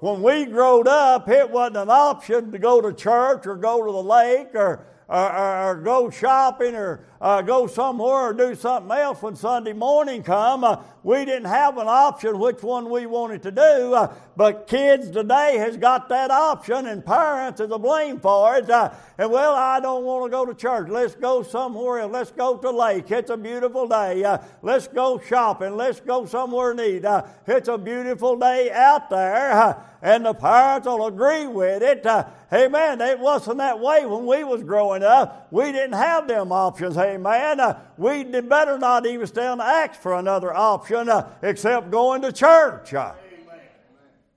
When 0.00 0.22
we 0.22 0.46
growed 0.46 0.88
up, 0.88 1.28
it 1.28 1.50
wasn't 1.50 1.76
an 1.76 1.90
option 1.90 2.52
to 2.52 2.58
go 2.58 2.80
to 2.80 2.92
church 2.92 3.46
or 3.46 3.54
go 3.54 3.84
to 3.84 3.92
the 3.92 4.02
lake 4.02 4.54
or 4.54 4.86
or, 5.10 5.32
or, 5.32 5.70
or 5.70 5.74
go 5.74 6.08
shopping 6.08 6.76
or 6.76 7.04
uh, 7.20 7.42
go 7.42 7.66
somewhere 7.66 8.30
or 8.30 8.32
do 8.32 8.54
something 8.54 8.92
else 8.96 9.20
when 9.20 9.34
Sunday 9.34 9.72
morning 9.72 10.22
come. 10.22 10.62
Uh, 10.62 10.76
we 11.02 11.24
didn't 11.24 11.48
have 11.48 11.76
an 11.78 11.88
option 11.88 12.38
which 12.38 12.62
one 12.62 12.88
we 12.88 13.06
wanted 13.06 13.42
to 13.42 13.50
do, 13.50 13.94
uh, 13.94 14.14
but 14.36 14.68
kids 14.68 15.10
today 15.10 15.56
has 15.58 15.76
got 15.76 16.08
that 16.10 16.30
option, 16.30 16.86
and 16.86 17.04
parents 17.04 17.60
is 17.60 17.68
to 17.68 17.78
blame 17.78 18.20
for 18.20 18.56
it. 18.56 18.70
Uh, 18.70 18.90
and 19.18 19.30
well, 19.30 19.54
I 19.54 19.80
don't 19.80 20.04
want 20.04 20.26
to 20.26 20.30
go 20.30 20.46
to 20.46 20.54
church. 20.54 20.88
Let's 20.88 21.16
go 21.16 21.42
somewhere 21.42 22.00
else. 22.00 22.12
Let's 22.12 22.30
go 22.30 22.56
to 22.56 22.70
lake. 22.70 23.10
It's 23.10 23.30
a 23.30 23.36
beautiful 23.36 23.88
day. 23.88 24.22
Uh, 24.22 24.38
let's 24.62 24.86
go 24.86 25.18
shopping. 25.18 25.76
Let's 25.76 26.00
go 26.00 26.24
somewhere 26.24 26.72
neat. 26.72 27.04
Uh, 27.04 27.24
it's 27.46 27.68
a 27.68 27.76
beautiful 27.76 28.36
day 28.36 28.70
out 28.70 29.10
there, 29.10 29.84
and 30.02 30.24
the 30.24 30.34
parents 30.34 30.86
will 30.86 31.06
agree 31.06 31.46
with 31.46 31.82
it. 31.82 32.06
Amen. 32.52 33.00
It 33.00 33.20
wasn't 33.20 33.58
that 33.58 33.78
way 33.78 34.04
when 34.06 34.26
we 34.26 34.42
was 34.42 34.64
growing 34.64 35.04
up. 35.04 35.48
We 35.52 35.70
didn't 35.70 35.92
have 35.92 36.26
them 36.26 36.50
options. 36.50 36.96
Amen. 36.96 37.60
Uh, 37.60 37.78
we 37.96 38.24
better 38.24 38.76
not 38.76 39.06
even 39.06 39.26
stand 39.26 39.60
to 39.60 39.64
ask 39.64 40.00
for 40.00 40.14
another 40.14 40.52
option 40.52 41.08
uh, 41.08 41.30
except 41.42 41.92
going 41.92 42.22
to 42.22 42.32
church. 42.32 42.92
Uh, 42.92 43.12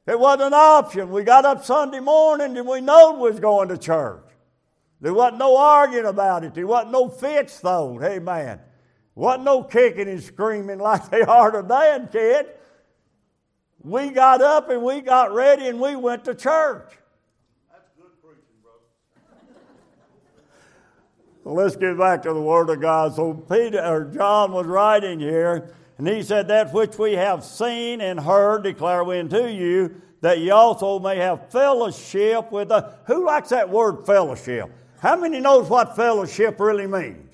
it 0.05 0.19
wasn't 0.19 0.47
an 0.47 0.53
option. 0.53 1.09
We 1.09 1.23
got 1.23 1.45
up 1.45 1.65
Sunday 1.65 2.01
morning 2.01 2.55
and 2.55 2.67
we 2.67 2.81
knowed 2.81 3.13
we 3.13 3.31
was 3.31 3.39
going 3.39 3.69
to 3.69 3.77
church. 3.77 4.23
There 5.01 5.13
wasn't 5.13 5.39
no 5.39 5.57
arguing 5.57 6.05
about 6.05 6.43
it. 6.43 6.53
There 6.53 6.67
wasn't 6.67 6.91
no 6.91 7.09
fits 7.09 7.59
thrown. 7.59 8.03
Amen. 8.03 8.59
Wasn't 9.15 9.43
no 9.43 9.63
kicking 9.63 10.07
and 10.07 10.21
screaming 10.21 10.79
like 10.79 11.09
they 11.09 11.21
are 11.21 11.51
today, 11.51 11.99
kid. 12.11 12.47
We 13.79 14.11
got 14.11 14.41
up 14.41 14.69
and 14.69 14.83
we 14.83 15.01
got 15.01 15.33
ready 15.33 15.67
and 15.67 15.79
we 15.79 15.95
went 15.95 16.25
to 16.25 16.35
church. 16.35 16.91
Let's 21.43 21.75
get 21.75 21.97
back 21.97 22.23
to 22.23 22.33
the 22.33 22.41
Word 22.41 22.69
of 22.69 22.81
God. 22.81 23.15
So 23.15 23.33
Peter 23.33 23.83
or 23.83 24.05
John 24.05 24.51
was 24.51 24.65
writing 24.65 25.19
here, 25.19 25.73
and 25.97 26.07
he 26.07 26.23
said, 26.23 26.47
That 26.47 26.73
which 26.73 26.97
we 26.97 27.13
have 27.13 27.43
seen 27.43 28.01
and 28.01 28.19
heard 28.19 28.63
declare 28.63 29.03
we 29.03 29.19
unto 29.19 29.47
you, 29.47 30.01
that 30.21 30.39
ye 30.39 30.51
also 30.51 30.99
may 30.99 31.17
have 31.17 31.49
fellowship 31.51 32.51
with 32.51 32.71
us. 32.71 32.93
Who 33.07 33.25
likes 33.25 33.49
that 33.49 33.69
word 33.69 34.05
fellowship? 34.05 34.71
How 34.99 35.17
many 35.17 35.41
knows 35.41 35.69
what 35.69 35.95
fellowship 35.95 36.59
really 36.59 36.87
means? 36.87 37.29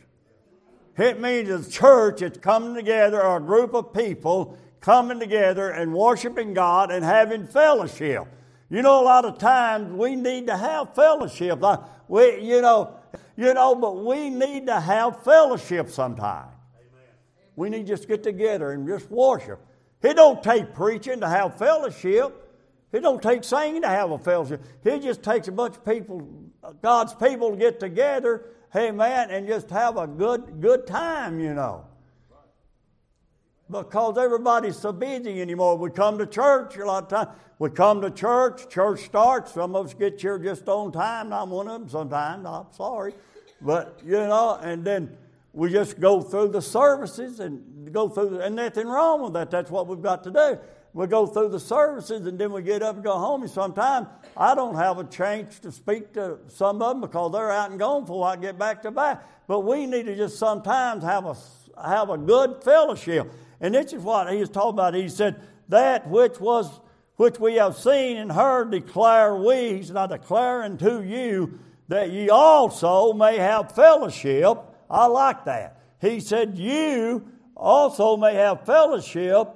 It 0.97 1.21
means 1.21 1.49
a 1.49 1.69
church 1.69 2.21
it's 2.21 2.39
coming 2.39 2.73
together, 2.73 3.23
or 3.23 3.37
a 3.37 3.41
group 3.41 3.73
of 3.73 3.93
people 3.93 4.57
coming 4.81 5.19
together 5.19 5.69
and 5.69 5.93
worshiping 5.93 6.53
God 6.53 6.91
and 6.91 7.05
having 7.05 7.45
fellowship. 7.47 8.25
You 8.69 8.81
know, 8.81 9.01
a 9.01 9.05
lot 9.05 9.25
of 9.25 9.37
times 9.37 9.91
we 9.93 10.15
need 10.15 10.47
to 10.47 10.57
have 10.57 10.93
fellowship. 10.93 11.63
Uh, 11.63 11.77
we, 12.07 12.41
you 12.41 12.61
know, 12.61 12.98
you 13.39 13.53
know, 13.53 13.73
but 13.73 14.03
we 14.03 14.29
need 14.29 14.67
to 14.67 14.77
have 14.77 15.23
fellowship 15.23 15.89
sometime. 15.89 16.49
Amen. 16.75 17.07
We 17.55 17.69
need 17.69 17.87
to 17.87 17.95
just 17.95 18.05
get 18.05 18.21
together 18.21 18.71
and 18.71 18.85
just 18.85 19.09
worship. 19.09 19.65
It 20.01 20.15
don't 20.15 20.43
take 20.43 20.73
preaching 20.73 21.21
to 21.21 21.29
have 21.29 21.57
fellowship. 21.57 22.35
It 22.91 22.99
don't 22.99 23.21
take 23.21 23.45
singing 23.45 23.83
to 23.83 23.87
have 23.87 24.11
a 24.11 24.17
fellowship. 24.17 24.61
It 24.83 25.01
just 25.01 25.23
takes 25.23 25.47
a 25.47 25.53
bunch 25.53 25.77
of 25.77 25.85
people, 25.85 26.27
God's 26.81 27.13
people, 27.13 27.51
to 27.51 27.55
get 27.55 27.79
together, 27.79 28.43
hey 28.73 28.91
man, 28.91 29.31
and 29.31 29.47
just 29.47 29.69
have 29.69 29.95
a 29.95 30.05
good 30.05 30.59
good 30.59 30.85
time, 30.85 31.39
you 31.39 31.53
know. 31.53 31.85
Because 33.69 34.17
everybody's 34.17 34.77
so 34.77 34.91
busy 34.91 35.41
anymore. 35.41 35.77
We 35.77 35.91
come 35.91 36.17
to 36.17 36.25
church 36.25 36.77
a 36.77 36.85
lot 36.85 37.03
of 37.03 37.09
times. 37.09 37.37
We 37.59 37.69
come 37.69 38.01
to 38.01 38.09
church, 38.09 38.69
church 38.69 39.01
starts. 39.01 39.53
Some 39.53 39.75
of 39.75 39.87
us 39.87 39.93
get 39.93 40.19
here 40.19 40.39
just 40.39 40.67
on 40.67 40.91
time. 40.91 41.31
I'm 41.31 41.49
one 41.49 41.67
of 41.67 41.81
them 41.81 41.89
sometimes. 41.89 42.45
I'm 42.45 42.65
sorry. 42.71 43.13
But, 43.61 43.99
you 44.03 44.13
know, 44.13 44.57
and 44.61 44.83
then 44.83 45.15
we 45.53 45.71
just 45.71 45.99
go 45.99 46.21
through 46.21 46.49
the 46.49 46.61
services 46.61 47.39
and 47.41 47.93
go 47.93 48.09
through, 48.09 48.39
and 48.39 48.55
nothing 48.55 48.87
wrong 48.87 49.21
with 49.21 49.33
that. 49.33 49.51
That's 49.51 49.69
what 49.69 49.87
we've 49.87 50.01
got 50.01 50.23
to 50.23 50.31
do. 50.31 50.57
We 50.93 51.05
go 51.05 51.27
through 51.27 51.49
the 51.49 51.59
services 51.59 52.25
and 52.25 52.39
then 52.39 52.51
we 52.51 52.63
get 52.63 52.81
up 52.81 52.95
and 52.95 53.03
go 53.03 53.17
home. 53.17 53.43
And 53.43 53.51
sometimes 53.51 54.07
I 54.35 54.55
don't 54.55 54.75
have 54.75 54.97
a 54.97 55.03
chance 55.03 55.59
to 55.59 55.71
speak 55.71 56.13
to 56.13 56.39
some 56.47 56.81
of 56.81 56.89
them 56.89 57.01
because 57.01 57.31
they're 57.31 57.51
out 57.51 57.69
and 57.69 57.79
gone 57.79 58.01
before 58.01 58.27
I 58.27 58.35
get 58.35 58.57
back 58.57 58.81
to 58.83 58.91
back. 58.91 59.23
But 59.47 59.59
we 59.61 59.85
need 59.85 60.07
to 60.07 60.15
just 60.15 60.39
sometimes 60.39 61.03
have 61.03 61.25
a, 61.25 61.35
have 61.87 62.09
a 62.09 62.17
good 62.17 62.63
fellowship. 62.63 63.31
And 63.61 63.73
this 63.73 63.93
is 63.93 64.01
what 64.01 64.31
he 64.31 64.39
was 64.39 64.49
talking 64.49 64.71
about. 64.71 64.93
He 64.93 65.09
said, 65.09 65.41
That 65.69 66.09
which 66.09 66.39
was 66.39 66.79
which 67.15 67.37
we 67.37 67.55
have 67.55 67.75
seen 67.75 68.15
and 68.15 68.31
heard 68.31 68.71
declare 68.71 69.35
we, 69.35 69.73
he's 69.73 69.91
not 69.91 70.09
declaring 70.09 70.77
to 70.77 71.03
you 71.03 71.59
that 71.89 72.11
ye 72.11 72.29
also 72.29 73.11
may 73.11 73.37
have 73.37 73.73
fellowship. 73.73 74.57
I 74.89 75.07
like 75.07 75.43
that. 75.45 75.81
He 75.99 76.21
said, 76.21 76.57
You 76.57 77.27
also 77.57 78.15
may 78.15 78.35
have 78.35 78.65
fellowship 78.65 79.49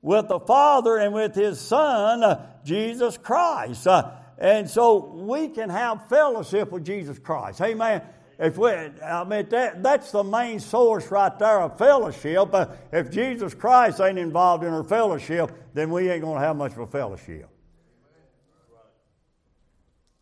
with 0.00 0.28
the 0.28 0.40
Father 0.40 0.96
and 0.96 1.12
with 1.12 1.34
His 1.34 1.60
Son, 1.60 2.22
uh, 2.22 2.46
Jesus 2.64 3.18
Christ. 3.18 3.86
Uh, 3.86 4.12
and 4.38 4.68
so 4.68 5.04
we 5.14 5.48
can 5.48 5.68
have 5.68 6.08
fellowship 6.08 6.72
with 6.72 6.84
Jesus 6.84 7.18
Christ. 7.18 7.60
Amen. 7.60 8.02
If 8.38 8.58
we, 8.58 8.70
I 8.70 9.24
mean, 9.24 9.48
that, 9.50 9.82
that's 9.82 10.10
the 10.10 10.24
main 10.24 10.58
source 10.58 11.10
right 11.10 11.38
there 11.38 11.60
of 11.60 11.78
fellowship. 11.78 12.52
Uh, 12.52 12.66
if 12.92 13.10
Jesus 13.10 13.54
Christ 13.54 14.00
ain't 14.00 14.18
involved 14.18 14.64
in 14.64 14.72
our 14.72 14.84
fellowship, 14.84 15.52
then 15.72 15.90
we 15.90 16.10
ain't 16.10 16.22
going 16.22 16.40
to 16.40 16.46
have 16.46 16.56
much 16.56 16.72
of 16.72 16.78
a 16.78 16.86
fellowship. 16.86 17.48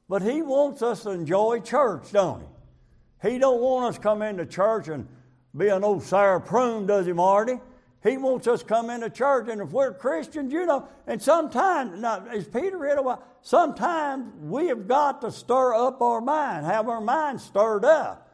But 0.08 0.22
he 0.22 0.42
wants 0.42 0.82
us 0.82 1.04
to 1.04 1.10
enjoy 1.10 1.60
church, 1.60 2.12
don't 2.12 2.42
he? 2.42 3.30
He 3.30 3.38
don't 3.38 3.60
want 3.60 3.86
us 3.86 3.94
to 3.96 4.00
come 4.02 4.20
into 4.20 4.44
church 4.44 4.88
and 4.88 5.08
be 5.56 5.68
an 5.68 5.84
old 5.84 6.02
sour 6.02 6.40
prune, 6.40 6.86
does 6.86 7.06
he, 7.06 7.12
Marty? 7.12 7.60
He 8.02 8.16
wants 8.16 8.48
us 8.48 8.62
come 8.62 8.90
into 8.90 9.08
church, 9.10 9.48
and 9.48 9.60
if 9.60 9.70
we're 9.70 9.94
Christians, 9.94 10.52
you 10.52 10.66
know, 10.66 10.88
and 11.06 11.22
sometimes, 11.22 12.00
now, 12.00 12.24
as 12.30 12.46
Peter 12.46 12.76
read 12.76 12.98
about, 12.98 13.24
sometimes 13.42 14.32
we 14.40 14.68
have 14.68 14.88
got 14.88 15.20
to 15.20 15.30
stir 15.30 15.74
up 15.74 16.02
our 16.02 16.20
mind, 16.20 16.66
have 16.66 16.88
our 16.88 17.00
mind 17.00 17.40
stirred 17.40 17.84
up. 17.84 18.28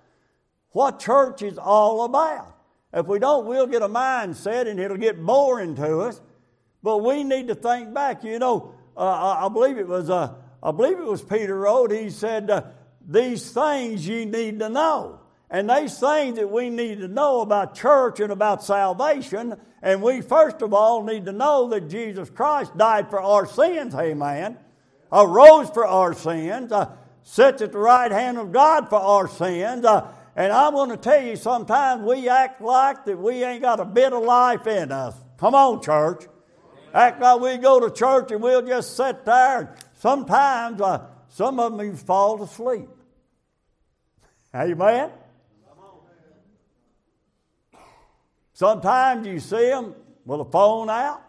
What 0.71 1.01
church 1.01 1.43
is 1.43 1.59
all 1.59 2.05
about. 2.05 2.57
If 2.93 3.07
we 3.07 3.19
don't, 3.19 3.47
we'll 3.47 3.67
get 3.67 3.83
a 3.83 3.89
mindset 3.89 4.67
and 4.67 4.81
it'll 4.81 4.97
get 4.97 5.23
boring 5.23 5.77
to 5.77 6.01
us. 6.01 6.21
But 6.83 6.99
we 6.99 7.25
need 7.25 7.49
to 7.49 7.55
think 7.55 7.93
back. 7.93 8.25
You 8.25 8.39
know, 8.39 8.75
uh, 8.97 9.45
I 9.45 9.49
believe 9.49 9.77
it 9.77 9.89
was 9.89 10.09
uh, 10.09 10.35
I 10.63 10.73
believe 10.73 10.99
it 10.99 11.05
was 11.05 11.23
Peter 11.23 11.59
wrote, 11.59 11.93
he 11.93 12.11
said, 12.11 12.51
uh, 12.51 12.63
These 13.07 13.51
things 13.53 14.07
you 14.07 14.27
need 14.27 14.59
to 14.61 14.69
know. 14.69 15.21
And 15.51 15.69
these 15.69 15.99
things 15.99 16.37
that 16.37 16.51
we 16.51 16.69
need 16.69 17.01
to 17.01 17.09
know 17.09 17.41
about 17.41 17.75
church 17.75 18.21
and 18.21 18.31
about 18.31 18.63
salvation, 18.63 19.59
and 19.83 20.03
we 20.03 20.21
first 20.21 20.61
of 20.61 20.75
all 20.75 21.03
need 21.03 21.25
to 21.25 21.33
know 21.33 21.69
that 21.71 21.89
Jesus 21.89 22.29
Christ 22.29 22.77
died 22.77 23.09
for 23.09 23.21
our 23.21 23.47
sins, 23.47 23.95
amen, 23.95 24.59
arose 25.11 25.71
for 25.71 25.87
our 25.87 26.13
sins, 26.13 26.71
uh, 26.71 26.91
sits 27.23 27.63
at 27.63 27.73
the 27.73 27.79
right 27.79 28.13
hand 28.13 28.37
of 28.37 28.53
God 28.53 28.91
for 28.91 29.01
our 29.01 29.29
sins. 29.29 29.85
Uh, 29.85 30.09
and 30.37 30.53
I 30.53 30.69
want 30.69 30.91
to 30.91 30.97
tell 30.97 31.23
you, 31.23 31.37
sometimes 31.37 32.03
we 32.03 32.29
act 32.29 32.61
like 32.61 33.07
that 33.07 33.19
we 33.19 33.43
ain't 33.43 33.63
got 33.63 33.81
a 33.81 33.85
bit 33.85 34.13
of 34.13 34.23
life 34.23 34.67
in 34.67 34.93
us. 34.93 35.15
Come 35.39 35.55
on, 35.55 35.83
church. 35.83 36.27
Act 36.95 37.21
like 37.21 37.41
we 37.41 37.57
go 37.57 37.81
to 37.81 37.91
church 37.91 38.31
and 38.31 38.43
we'll 38.43 38.63
just 38.63 38.97
sit 38.97 39.25
there 39.25 39.75
Sometimes 39.99 40.81
uh, 40.81 41.07
some 41.29 41.59
of 41.59 41.77
them 41.77 41.97
fall 41.97 42.41
asleep. 42.43 42.89
Amen? 44.55 45.11
Sometimes 48.59 49.25
you 49.25 49.39
see 49.39 49.69
them 49.69 49.95
with 50.25 50.41
a 50.41 50.45
phone 50.45 50.91
out. 50.91 51.23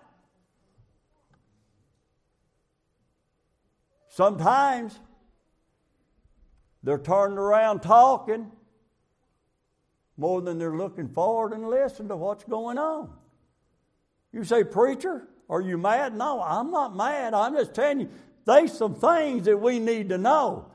Sometimes 4.07 4.99
they're 6.81 6.97
turning 6.97 7.37
around 7.37 7.81
talking 7.81 8.51
more 10.17 10.41
than 10.41 10.57
they're 10.57 10.75
looking 10.75 11.07
forward 11.07 11.53
and 11.53 11.69
listening 11.69 12.07
to 12.07 12.15
what's 12.15 12.45
going 12.45 12.79
on. 12.79 13.13
You 14.33 14.43
say, 14.43 14.63
Preacher, 14.63 15.27
are 15.51 15.61
you 15.61 15.77
mad? 15.77 16.15
No, 16.15 16.41
I'm 16.41 16.71
not 16.71 16.95
mad. 16.95 17.35
I'm 17.35 17.53
just 17.53 17.75
telling 17.75 17.99
you, 17.99 18.09
there's 18.45 18.75
some 18.75 18.95
things 18.95 19.45
that 19.45 19.55
we 19.55 19.77
need 19.77 20.09
to 20.09 20.17
know. 20.17 20.71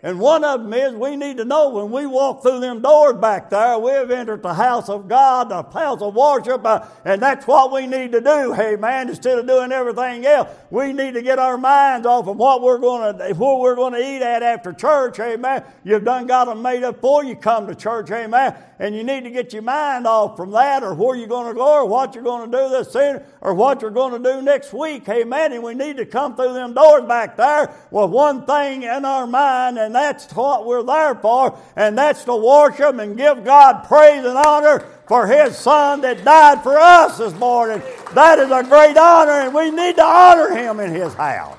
And 0.00 0.20
one 0.20 0.44
of 0.44 0.62
them 0.62 0.72
is 0.72 0.94
we 0.94 1.16
need 1.16 1.38
to 1.38 1.44
know 1.44 1.70
when 1.70 1.90
we 1.90 2.06
walk 2.06 2.42
through 2.42 2.60
them 2.60 2.80
doors 2.80 3.16
back 3.16 3.50
there, 3.50 3.76
we've 3.80 4.10
entered 4.12 4.44
the 4.44 4.54
house 4.54 4.88
of 4.88 5.08
God, 5.08 5.48
the 5.48 5.64
house 5.76 6.00
of 6.00 6.14
worship, 6.14 6.64
uh, 6.64 6.86
and 7.04 7.20
that's 7.20 7.48
what 7.48 7.72
we 7.72 7.86
need 7.88 8.12
to 8.12 8.20
do. 8.20 8.52
Hey, 8.52 8.76
man, 8.76 9.08
instead 9.08 9.40
of 9.40 9.48
doing 9.48 9.72
everything 9.72 10.24
else, 10.24 10.50
we 10.70 10.92
need 10.92 11.14
to 11.14 11.22
get 11.22 11.40
our 11.40 11.58
minds 11.58 12.06
off 12.06 12.28
of 12.28 12.36
what 12.36 12.62
we're 12.62 12.78
going 12.78 13.18
to, 13.18 13.34
what 13.34 13.58
we're 13.58 13.74
going 13.74 13.92
to 13.94 13.98
eat 13.98 14.22
at 14.22 14.44
after 14.44 14.72
church. 14.72 15.16
Hey, 15.16 15.34
man, 15.34 15.64
you've 15.82 16.04
done 16.04 16.28
got 16.28 16.44
them 16.44 16.62
made 16.62 16.84
up 16.84 16.96
before 16.96 17.24
you 17.24 17.34
come 17.34 17.66
to 17.66 17.74
church. 17.74 18.08
Hey, 18.08 18.28
man, 18.28 18.54
and 18.78 18.94
you 18.94 19.02
need 19.02 19.24
to 19.24 19.30
get 19.30 19.52
your 19.52 19.62
mind 19.62 20.06
off 20.06 20.36
from 20.36 20.52
that 20.52 20.84
or 20.84 20.94
where 20.94 21.16
you're 21.16 21.26
going 21.26 21.48
to 21.48 21.54
go 21.54 21.74
or 21.74 21.86
what 21.86 22.14
you're 22.14 22.22
going 22.22 22.48
to 22.48 22.56
do 22.56 22.68
this 22.68 22.86
season 22.92 23.20
or 23.40 23.52
what 23.52 23.82
you're 23.82 23.90
going 23.90 24.22
to 24.22 24.32
do 24.32 24.42
next 24.42 24.72
week. 24.72 25.08
Amen. 25.08 25.52
And 25.52 25.64
we 25.64 25.74
need 25.74 25.96
to 25.96 26.06
come 26.06 26.36
through 26.36 26.52
them 26.52 26.72
doors 26.72 27.02
back 27.08 27.36
there 27.36 27.74
with 27.90 28.10
one 28.10 28.46
thing 28.46 28.84
in 28.84 29.04
our 29.04 29.26
mind, 29.26 29.76
and 29.78 29.87
that's 29.94 30.32
what 30.34 30.66
we're 30.66 30.82
there 30.82 31.14
for, 31.14 31.58
and 31.76 31.96
that's 31.96 32.24
to 32.24 32.36
worship 32.36 32.98
and 32.98 33.16
give 33.16 33.44
God 33.44 33.84
praise 33.84 34.24
and 34.24 34.36
honor 34.36 34.80
for 35.06 35.26
His 35.26 35.56
Son 35.56 36.00
that 36.02 36.24
died 36.24 36.62
for 36.62 36.76
us 36.76 37.18
this 37.18 37.34
morning. 37.34 37.82
That 38.14 38.38
is 38.38 38.50
a 38.50 38.62
great 38.62 38.96
honor, 38.96 39.40
and 39.40 39.54
we 39.54 39.70
need 39.70 39.96
to 39.96 40.04
honor 40.04 40.50
Him 40.50 40.80
in 40.80 40.92
His 40.92 41.14
house. 41.14 41.56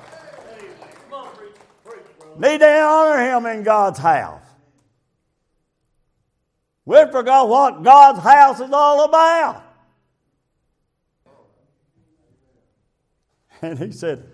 Need 2.38 2.58
to 2.58 2.80
honor 2.80 3.22
Him 3.22 3.46
in 3.46 3.62
God's 3.62 3.98
house. 3.98 4.42
We 6.84 6.96
forgot 7.12 7.48
what 7.48 7.82
God's 7.82 8.20
house 8.20 8.60
is 8.60 8.72
all 8.72 9.04
about. 9.04 9.64
And 13.62 13.78
he 13.78 13.92
said, 13.92 14.29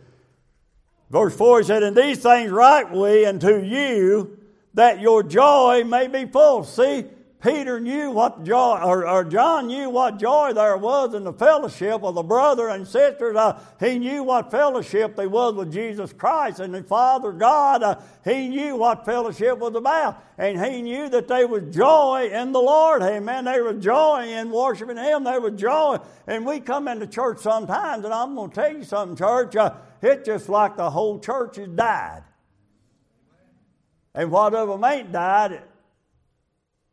verse 1.11 1.37
4, 1.37 1.59
he 1.61 1.65
said, 1.65 1.83
And 1.83 1.97
these 1.97 2.19
things 2.19 2.51
write 2.51 2.91
we 2.91 3.27
unto 3.27 3.61
you 3.63 4.39
that 4.75 5.01
your 5.01 5.23
joy 5.23 5.85
may 5.85 6.07
be 6.07 6.27
full. 6.27 6.65
See, 6.65 7.07
Peter 7.47 7.79
knew 7.79 8.11
what 8.11 8.45
joy, 8.45 8.81
or, 8.83 9.07
or, 9.07 9.23
John 9.23 9.69
knew 9.69 9.89
what 9.91 10.19
joy 10.19 10.53
there 10.53 10.77
was 10.77 11.15
in 11.15 11.23
the 11.23 11.33
fellowship 11.33 12.03
of 12.03 12.15
the 12.15 12.23
brother 12.23 12.69
and 12.69 12.87
sisters. 12.87 13.37
Uh, 13.37 13.61
he 13.79 13.99
knew 13.99 14.25
what 14.25 14.51
fellowship 14.51 15.15
there 15.17 15.29
was 15.29 15.55
with 15.55 15.73
Jesus 15.73 16.13
Christ 16.13 16.61
and 16.61 16.75
the 16.75 16.83
Father 16.83 17.33
God. 17.33 17.83
Uh, 17.83 18.01
he 18.25 18.49
knew 18.49 18.77
what 18.77 19.05
fellowship 19.05 19.59
was 19.59 19.75
about. 19.75 20.25
And 20.39 20.59
he 20.65 20.83
knew 20.83 21.09
that 21.11 21.29
there 21.29 21.47
was 21.47 21.75
joy 21.75 22.31
in 22.33 22.53
the 22.53 22.61
Lord. 22.61 23.03
Amen. 23.03 23.45
There 23.45 23.65
was 23.65 23.85
joy 23.85 24.27
in 24.27 24.51
worshiping 24.51 24.97
Him. 24.97 25.23
There 25.23 25.41
was 25.41 25.61
joy. 25.61 25.99
And 26.27 26.45
we 26.45 26.59
come 26.59 26.89
into 26.89 27.07
church 27.07 27.39
sometimes, 27.39 28.05
and 28.05 28.13
I'm 28.13 28.35
going 28.35 28.51
to 28.51 28.55
tell 28.55 28.73
you 28.73 28.83
something, 28.83 29.17
church. 29.17 29.55
Uh, 29.55 29.75
it's 30.03 30.27
just 30.27 30.49
like 30.49 30.77
the 30.77 30.91
whole 30.91 31.19
church 31.19 31.57
has 31.57 31.69
died. 31.69 32.23
And 34.15 34.31
what 34.31 34.55
of 34.55 34.69
them 34.69 34.85
ain't 34.85 35.13
died, 35.13 35.63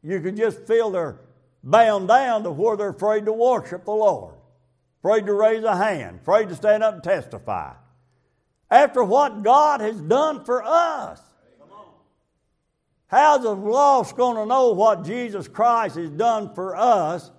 you 0.01 0.19
can 0.19 0.35
just 0.35 0.67
feel 0.67 0.91
they're 0.91 1.19
bound 1.63 2.09
down 2.09 2.43
to 2.43 2.51
where 2.51 2.75
they're 2.75 2.89
afraid 2.89 3.25
to 3.25 3.33
worship 3.33 3.85
the 3.85 3.91
Lord, 3.91 4.35
afraid 4.99 5.25
to 5.27 5.33
raise 5.33 5.63
a 5.63 5.75
hand, 5.75 6.19
afraid 6.21 6.49
to 6.49 6.55
stand 6.55 6.83
up 6.83 6.95
and 6.95 7.03
testify. 7.03 7.73
After 8.69 9.03
what 9.03 9.43
God 9.43 9.81
has 9.81 10.01
done 10.01 10.43
for 10.43 10.63
us. 10.63 11.21
How's 13.07 13.43
the 13.43 13.55
lost 13.55 14.17
going 14.17 14.37
to 14.37 14.45
know 14.47 14.71
what 14.71 15.05
Jesus 15.05 15.47
Christ 15.47 15.97
has 15.97 16.09
done 16.09 16.53
for 16.55 16.75
us 16.75 17.29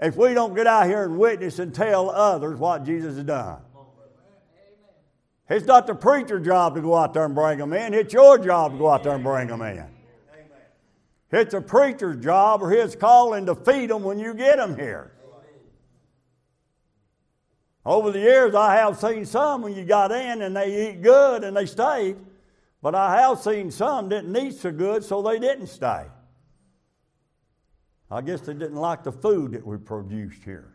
if 0.00 0.16
we 0.16 0.34
don't 0.34 0.56
get 0.56 0.66
out 0.66 0.86
here 0.86 1.04
and 1.04 1.18
witness 1.18 1.60
and 1.60 1.72
tell 1.72 2.10
others 2.10 2.58
what 2.58 2.84
Jesus 2.84 3.14
has 3.14 3.24
done? 3.24 3.60
It's 5.50 5.66
not 5.66 5.88
the 5.88 5.96
preacher's 5.96 6.46
job 6.46 6.76
to 6.76 6.80
go 6.80 6.94
out 6.94 7.12
there 7.12 7.24
and 7.24 7.34
bring 7.34 7.58
them 7.58 7.72
in. 7.72 7.92
It's 7.92 8.14
your 8.14 8.38
job 8.38 8.72
to 8.72 8.78
go 8.78 8.88
out 8.88 9.02
there 9.02 9.16
and 9.16 9.24
bring 9.24 9.48
them 9.48 9.60
in. 9.62 9.84
It's 11.32 11.54
a 11.54 11.60
preacher's 11.60 12.22
job 12.22 12.62
or 12.62 12.70
his 12.70 12.94
calling 12.94 13.46
to 13.46 13.56
feed 13.56 13.90
them 13.90 14.04
when 14.04 14.20
you 14.20 14.32
get 14.32 14.58
them 14.58 14.76
here. 14.76 15.12
Over 17.84 18.12
the 18.12 18.20
years, 18.20 18.54
I 18.54 18.76
have 18.76 18.98
seen 18.98 19.26
some 19.26 19.62
when 19.62 19.74
you 19.74 19.84
got 19.84 20.12
in 20.12 20.42
and 20.42 20.54
they 20.54 20.90
eat 20.90 21.02
good 21.02 21.42
and 21.42 21.56
they 21.56 21.66
stayed, 21.66 22.16
but 22.80 22.94
I 22.94 23.20
have 23.20 23.40
seen 23.40 23.72
some 23.72 24.08
didn't 24.08 24.36
eat 24.36 24.54
so 24.54 24.70
good, 24.70 25.02
so 25.02 25.20
they 25.20 25.40
didn't 25.40 25.66
stay. 25.66 26.06
I 28.08 28.20
guess 28.20 28.42
they 28.42 28.54
didn't 28.54 28.76
like 28.76 29.02
the 29.02 29.12
food 29.12 29.52
that 29.52 29.66
we 29.66 29.78
produced 29.78 30.44
here. 30.44 30.69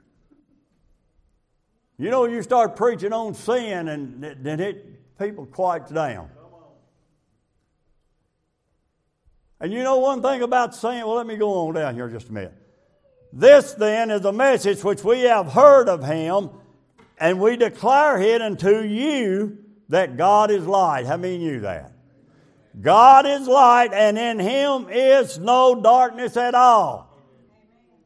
You 1.97 2.09
know, 2.09 2.25
you 2.25 2.41
start 2.43 2.75
preaching 2.75 3.13
on 3.13 3.33
sin 3.33 3.87
and 3.87 4.21
then 4.41 4.59
it 4.59 5.17
people 5.17 5.45
quiet 5.45 5.93
down. 5.93 6.29
And 9.59 9.71
you 9.71 9.83
know 9.83 9.97
one 9.97 10.21
thing 10.21 10.41
about 10.41 10.75
sin? 10.75 11.05
well, 11.05 11.15
let 11.15 11.25
me 11.25 11.37
go 11.37 11.67
on 11.67 11.73
down 11.73 11.95
here 11.95 12.09
just 12.09 12.29
a 12.29 12.33
minute. 12.33 12.53
This 13.31 13.73
then 13.73 14.11
is 14.11 14.25
a 14.25 14.33
message 14.33 14.83
which 14.83 15.03
we 15.03 15.21
have 15.21 15.47
heard 15.47 15.89
of 15.89 16.03
him, 16.03 16.49
and 17.17 17.39
we 17.39 17.55
declare 17.55 18.21
it 18.21 18.41
unto 18.41 18.81
you 18.81 19.57
that 19.89 20.17
God 20.17 20.51
is 20.51 20.65
light. 20.65 21.05
How 21.05 21.17
many 21.17 21.37
knew 21.37 21.61
that? 21.61 21.93
God 22.79 23.25
is 23.25 23.47
light, 23.47 23.93
and 23.93 24.17
in 24.17 24.39
him 24.39 24.87
is 24.89 25.39
no 25.39 25.81
darkness 25.81 26.35
at 26.35 26.55
all. 26.55 27.14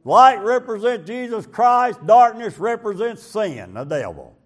Light 0.04 0.42
represents 0.42 1.08
Jesus 1.08 1.46
Christ, 1.46 2.06
darkness 2.06 2.58
represents 2.58 3.22
sin, 3.22 3.74
the 3.74 3.84
devil. 3.84 4.38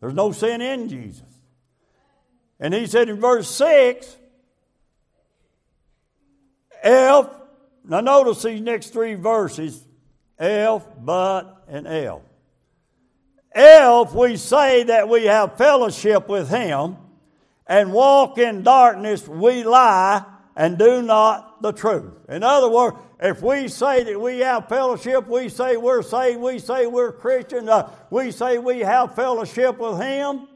There's 0.00 0.14
no 0.14 0.32
sin 0.32 0.60
in 0.60 0.88
Jesus. 0.88 1.22
And 2.58 2.74
he 2.74 2.86
said 2.86 3.08
in 3.08 3.20
verse 3.20 3.48
6 3.48 4.16
if, 6.82 7.26
now 7.84 8.00
notice 8.00 8.42
these 8.42 8.60
next 8.60 8.92
three 8.92 9.14
verses 9.14 9.86
if, 10.38 10.82
but, 10.98 11.64
and 11.68 11.86
if. 11.86 12.18
If 13.54 14.14
we 14.14 14.36
say 14.36 14.84
that 14.84 15.08
we 15.08 15.24
have 15.24 15.58
fellowship 15.58 16.28
with 16.28 16.48
Him 16.48 16.96
and 17.66 17.92
walk 17.92 18.38
in 18.38 18.62
darkness, 18.62 19.26
we 19.26 19.64
lie 19.64 20.24
and 20.56 20.78
do 20.78 21.02
not 21.02 21.60
the 21.60 21.72
truth. 21.72 22.12
In 22.28 22.42
other 22.42 22.70
words, 22.70 22.96
if 23.20 23.42
we 23.42 23.68
say 23.68 24.02
that 24.04 24.18
we 24.18 24.38
have 24.38 24.68
fellowship, 24.68 25.28
we 25.28 25.50
say 25.50 25.76
we're 25.76 26.02
saved, 26.02 26.40
we 26.40 26.58
say 26.58 26.86
we're 26.86 27.12
Christian, 27.12 27.68
uh, 27.68 27.90
we 28.08 28.30
say 28.30 28.56
we 28.56 28.80
have 28.80 29.14
fellowship 29.14 29.78
with 29.78 30.00
Him, 30.00 30.48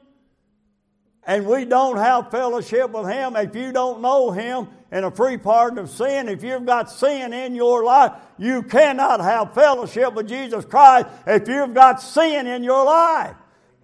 and 1.27 1.47
we 1.47 1.67
don't 1.67 1.99
have 1.99 2.31
fellowship 2.31 2.91
with 2.91 3.07
Him, 3.07 3.37
if 3.37 3.55
you 3.55 3.71
don't 3.71 4.01
know 4.01 4.31
Him 4.31 4.69
and 4.91 5.05
a 5.05 5.11
free 5.11 5.37
pardon 5.37 5.79
of 5.79 5.91
sin, 5.91 6.29
if 6.29 6.43
you've 6.43 6.65
got 6.65 6.91
sin 6.91 7.33
in 7.33 7.55
your 7.55 7.85
life, 7.85 8.13
you 8.39 8.63
cannot 8.63 9.21
have 9.21 9.53
fellowship 9.53 10.15
with 10.15 10.29
Jesus 10.29 10.65
Christ 10.65 11.09
if 11.27 11.47
you've 11.49 11.75
got 11.75 12.01
sin 12.01 12.47
in 12.47 12.63
your 12.63 12.85
life. 12.85 13.35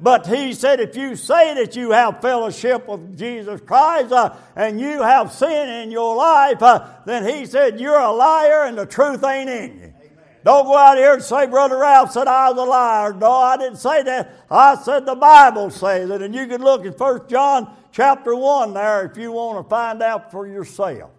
But 0.03 0.27
he 0.27 0.55
said, 0.55 0.81
if 0.81 0.97
you 0.97 1.15
say 1.15 1.55
that 1.55 1.77
you 1.77 1.91
have 1.91 2.23
fellowship 2.23 2.89
with 2.89 3.19
Jesus 3.19 3.61
Christ 3.61 4.13
uh, 4.13 4.35
and 4.57 4.81
you 4.81 5.03
have 5.03 5.31
sin 5.31 5.69
in 5.69 5.91
your 5.91 6.17
life, 6.17 6.63
uh, 6.63 6.89
then 7.05 7.29
he 7.29 7.45
said, 7.45 7.79
you're 7.79 7.99
a 7.99 8.11
liar 8.11 8.65
and 8.65 8.79
the 8.79 8.87
truth 8.87 9.23
ain't 9.23 9.51
in 9.51 9.79
you. 9.79 9.95
Don't 10.43 10.65
go 10.65 10.75
out 10.75 10.97
here 10.97 11.13
and 11.13 11.23
say, 11.23 11.47
Brother 11.47 11.77
Ralph 11.77 12.13
said 12.13 12.27
I 12.27 12.51
was 12.51 12.59
a 12.59 12.65
liar. 12.65 13.13
No, 13.13 13.31
I 13.31 13.59
didn't 13.59 13.77
say 13.77 14.03
that. 14.05 14.47
I 14.51 14.77
said 14.77 15.05
the 15.05 15.15
Bible 15.15 15.69
says 15.69 16.09
it. 16.09 16.23
And 16.23 16.35
you 16.35 16.47
can 16.47 16.63
look 16.63 16.87
at 16.87 16.99
1 16.99 17.29
John 17.29 17.77
chapter 17.93 18.35
1 18.35 18.73
there 18.73 19.05
if 19.05 19.19
you 19.19 19.33
want 19.33 19.63
to 19.63 19.69
find 19.69 20.03
out 20.03 20.31
for 20.31 20.47
yourself. 20.47 21.11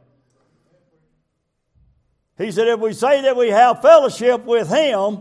He 2.40 2.52
said, 2.52 2.68
if 2.68 2.80
we 2.80 2.94
say 2.94 3.22
that 3.22 3.38
we 3.38 3.50
have 3.50 3.84
fellowship 3.84 4.44
with 4.46 4.70
Him 4.70 5.20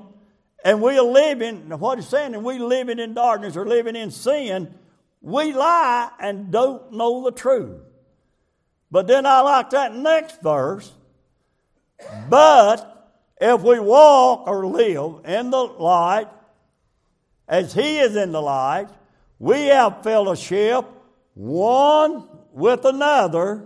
and 0.65 0.83
we 0.83 0.99
are 0.99 1.05
living, 1.05 1.69
what 1.79 1.99
he's 1.99 2.09
saying, 2.09 2.35
and 2.35 2.45
we're 2.45 2.61
living 2.61 2.99
in 2.99 3.15
darkness 3.15 3.57
or 3.57 3.67
living 3.67 3.97
in 3.97 4.11
sin, 4.11 4.75
we 5.21 5.53
lie 5.53 6.11
and 6.19 6.51
don't 6.51 6.93
know 6.93 7.25
the 7.25 7.33
truth. 7.33 7.81
But 8.91 9.07
then 9.07 9.27
I 9.27 9.41
like 9.41 9.71
that 9.71 9.95
next 9.95 10.43
verse. 10.43 10.93
But 12.29 13.13
if 13.41 13.63
we 13.63 13.79
walk 13.79 14.47
or 14.47 14.67
live 14.67 15.25
in 15.25 15.51
the 15.51 15.63
light, 15.63 16.29
as 17.49 17.73
He 17.73 17.99
is 17.99 18.17
in 18.17 18.33
the 18.33 18.43
light, 18.43 18.89
we 19.39 19.67
have 19.67 20.03
fellowship 20.03 20.85
one 21.35 22.29
with 22.53 22.85
another, 22.85 23.65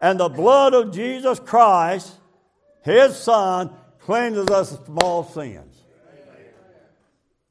And 0.00 0.20
the 0.20 0.28
blood 0.28 0.74
of 0.74 0.92
Jesus 0.92 1.40
Christ, 1.40 2.12
his 2.82 3.16
Son, 3.16 3.70
cleanses 3.98 4.48
us 4.48 4.76
from 4.84 4.98
all 4.98 5.24
sins. 5.24 5.67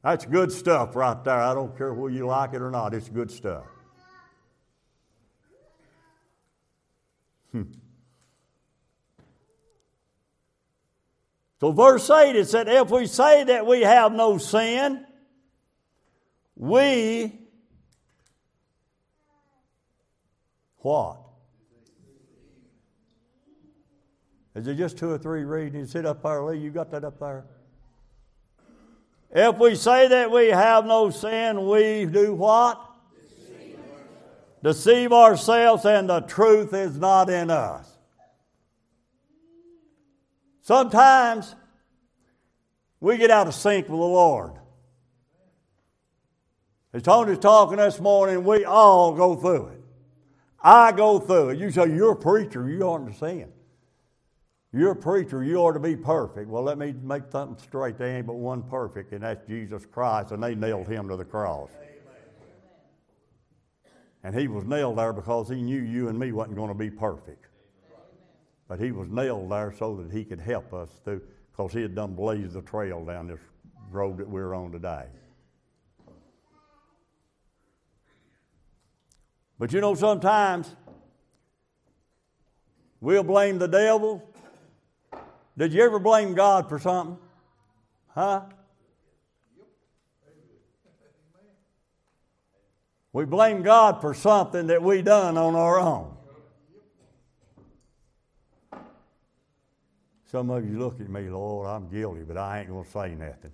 That's 0.08 0.26
good 0.26 0.54
stuff 0.54 0.96
right 0.96 1.22
there. 1.26 1.36
I 1.36 1.54
don't 1.54 1.78
care 1.78 1.94
whether 1.94 2.16
you 2.16 2.28
like 2.28 2.54
it 2.54 2.62
or 2.62 2.72
not, 2.72 2.94
it's 2.94 3.10
good 3.10 3.30
stuff. 3.30 3.66
Hmm. 7.52 7.64
So, 11.60 11.74
verse 11.74 12.10
8 12.10 12.38
it 12.38 12.48
said, 12.48 12.70
If 12.70 12.90
we 12.90 13.06
say 13.06 13.44
that 13.44 13.66
we 13.66 13.82
have 13.82 14.14
no 14.14 14.38
sin, 14.38 15.06
we 16.56 17.42
what? 20.78 21.20
Is 24.56 24.68
it 24.68 24.76
just 24.76 24.98
two 24.98 25.10
or 25.10 25.18
three 25.18 25.44
readings? 25.44 25.92
Sit 25.92 26.06
up 26.06 26.24
there, 26.24 26.42
Lee. 26.44 26.60
You 26.60 26.72
got 26.72 26.92
that 26.92 27.04
up 27.04 27.20
there? 27.20 27.44
If 29.32 29.58
we 29.58 29.76
say 29.76 30.08
that 30.08 30.32
we 30.32 30.48
have 30.48 30.86
no 30.86 31.10
sin, 31.10 31.68
we 31.68 32.06
do 32.06 32.34
what? 32.34 32.82
Deceive 34.64 35.14
ourselves, 35.14 35.86
and 35.86 36.10
the 36.10 36.22
truth 36.22 36.74
is 36.74 36.98
not 36.98 37.30
in 37.30 37.50
us. 37.50 37.98
Sometimes 40.62 41.56
we 43.00 43.18
get 43.18 43.32
out 43.32 43.48
of 43.48 43.54
sync 43.54 43.88
with 43.88 44.00
the 44.00 44.06
Lord. 44.06 44.54
As 46.94 47.04
Tony's 47.04 47.38
talking 47.38 47.78
this 47.78 48.00
morning, 48.00 48.44
we 48.44 48.66
all 48.66 49.14
go 49.14 49.36
through 49.36 49.68
it. 49.68 49.82
I 50.62 50.92
go 50.92 51.20
through 51.20 51.50
it. 51.50 51.60
You 51.60 51.70
say, 51.70 51.94
You're 51.94 52.14
a 52.14 52.16
preacher, 52.16 52.68
you 52.68 52.90
aren't 52.90 53.16
sin. 53.16 53.52
You're 54.74 54.92
a 54.92 54.96
preacher, 54.96 55.44
you 55.44 55.58
ought 55.58 55.74
to 55.74 55.80
be 55.80 55.96
perfect. 55.96 56.50
Well, 56.50 56.62
let 56.62 56.78
me 56.78 56.94
make 57.02 57.24
something 57.32 57.58
straight. 57.64 57.98
There 57.98 58.18
ain't 58.18 58.28
but 58.28 58.36
one 58.36 58.62
perfect, 58.64 59.14
and 59.14 59.24
that's 59.24 59.48
Jesus 59.48 59.86
Christ, 59.86 60.32
and 60.32 60.44
they 60.44 60.56
nailed 60.56 60.88
him 60.88 61.08
to 61.08 61.16
the 61.16 61.26
cross. 61.26 61.72
And 64.24 64.38
he 64.38 64.48
was 64.48 64.66
nailed 64.66 64.98
there 64.98 65.14
because 65.14 65.48
he 65.48 65.62
knew 65.62 65.82
you 65.82 66.10
and 66.10 66.20
me 66.20 66.34
wasn't 66.34 66.58
going 66.58 66.68
to 66.68 66.76
be 66.76 66.90
perfect. 66.90 67.46
But 68.68 68.80
he 68.80 68.92
was 68.92 69.08
nailed 69.08 69.50
there 69.50 69.74
so 69.78 69.96
that 69.96 70.12
he 70.12 70.26
could 70.26 70.42
help 70.42 70.74
us 70.74 70.90
through, 71.06 71.22
because 71.52 71.72
he 71.72 71.82
had 71.82 71.96
done 71.96 72.14
blazed 72.14 72.54
the 72.54 72.62
trail 72.62 73.06
down 73.06 73.28
this 73.28 73.40
road 73.90 74.18
that 74.18 74.30
we're 74.30 74.54
on 74.54 74.74
today. 74.74 75.06
But 79.58 79.72
you 79.72 79.80
know, 79.80 79.96
sometimes 79.96 80.76
we'll 83.00 83.24
blame 83.24 83.60
the 83.60 83.68
devil. 83.68 84.30
Did 85.58 85.74
you 85.74 85.84
ever 85.84 85.98
blame 85.98 86.36
God 86.36 86.70
for 86.70 86.78
something? 86.78 87.18
Huh? 88.10 88.42
We 93.12 93.26
blame 93.26 93.64
God 93.64 94.00
for 94.00 94.14
something 94.14 94.68
that 94.68 94.84
we 94.84 95.02
done 95.02 95.38
on 95.38 95.56
our 95.56 95.80
own. 95.80 96.16
Some 100.26 100.50
of 100.50 100.70
you 100.70 100.78
look 100.78 101.00
at 101.00 101.10
me, 101.10 101.30
Lord, 101.30 101.68
I'm 101.68 101.90
guilty, 101.90 102.22
but 102.22 102.38
I 102.38 102.60
ain't 102.60 102.70
going 102.70 102.84
to 102.84 102.92
say 102.92 103.16
nothing. 103.16 103.52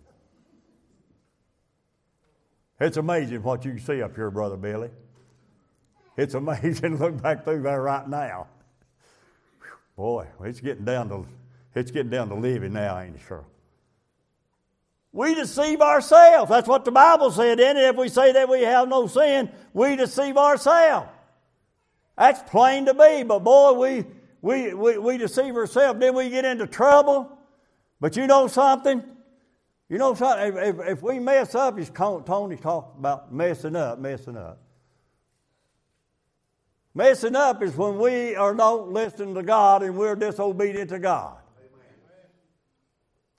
It's 2.80 2.98
amazing 2.98 3.44
what 3.44 3.64
you 3.64 3.78
see 3.78 4.02
up 4.02 4.16
here, 4.16 4.32
Brother 4.32 4.58
Billy. 4.58 4.90
It's 6.18 6.34
amazing. 6.34 6.98
to 6.98 7.04
Look 7.06 7.22
back 7.22 7.46
through 7.46 7.62
there 7.62 7.82
right 7.82 8.10
now. 8.10 8.48
Boy, 9.96 10.28
it's 10.44 10.60
getting 10.60 10.84
down 10.84 11.10
to 11.10 11.26
it's 11.76 11.92
getting 11.92 12.12
down 12.12 12.30
to 12.30 12.36
living 12.36 12.74
now, 12.74 13.00
ain't 13.00 13.16
it, 13.16 13.22
sir? 13.28 13.44
We 15.12 15.36
deceive 15.36 15.82
ourselves. 15.82 16.50
That's 16.50 16.68
what 16.68 16.86
the 16.86 16.92
Bible 16.92 17.32
said 17.32 17.60
in 17.60 17.78
it. 17.78 17.84
If 17.84 17.96
we 17.96 18.10
say 18.10 18.32
that 18.34 18.50
we 18.50 18.62
have 18.62 18.88
no 18.90 19.08
sin, 19.08 19.52
we 19.74 19.96
deceive 19.96 20.38
ourselves. 20.38 21.10
That's 22.18 22.42
plain 22.50 22.86
to 22.86 22.94
be. 22.94 23.24
But 23.24 23.40
boy, 23.40 23.74
we 23.74 24.06
we, 24.44 24.74
we, 24.74 24.98
we 24.98 25.18
deceive 25.18 25.56
ourselves, 25.56 26.02
then 26.02 26.14
we 26.14 26.30
get 26.30 26.44
into 26.44 26.68
trouble. 26.68 27.32
But 28.02 28.18
you 28.18 28.28
know 28.28 28.48
something? 28.48 29.02
You 29.88 29.98
know 29.98 30.14
something? 30.16 30.48
If, 30.48 30.58
if, 30.58 30.88
if 30.88 31.02
we 31.02 31.18
mess 31.18 31.56
up, 31.56 31.80
as 31.80 31.90
Tony 31.90 32.58
talked 32.58 33.00
about 33.00 33.34
messing 33.34 33.78
up, 33.78 34.00
messing 34.00 34.36
up. 34.36 34.60
Messing 36.94 37.38
up 37.38 37.64
is 37.64 37.74
when 37.78 37.98
we 37.98 38.36
are 38.36 38.54
not 38.54 38.92
listening 38.92 39.34
to 39.36 39.44
God 39.44 39.82
and 39.82 39.96
we're 39.96 40.18
disobedient 40.18 40.90
to 40.90 41.00
God. 41.00 41.38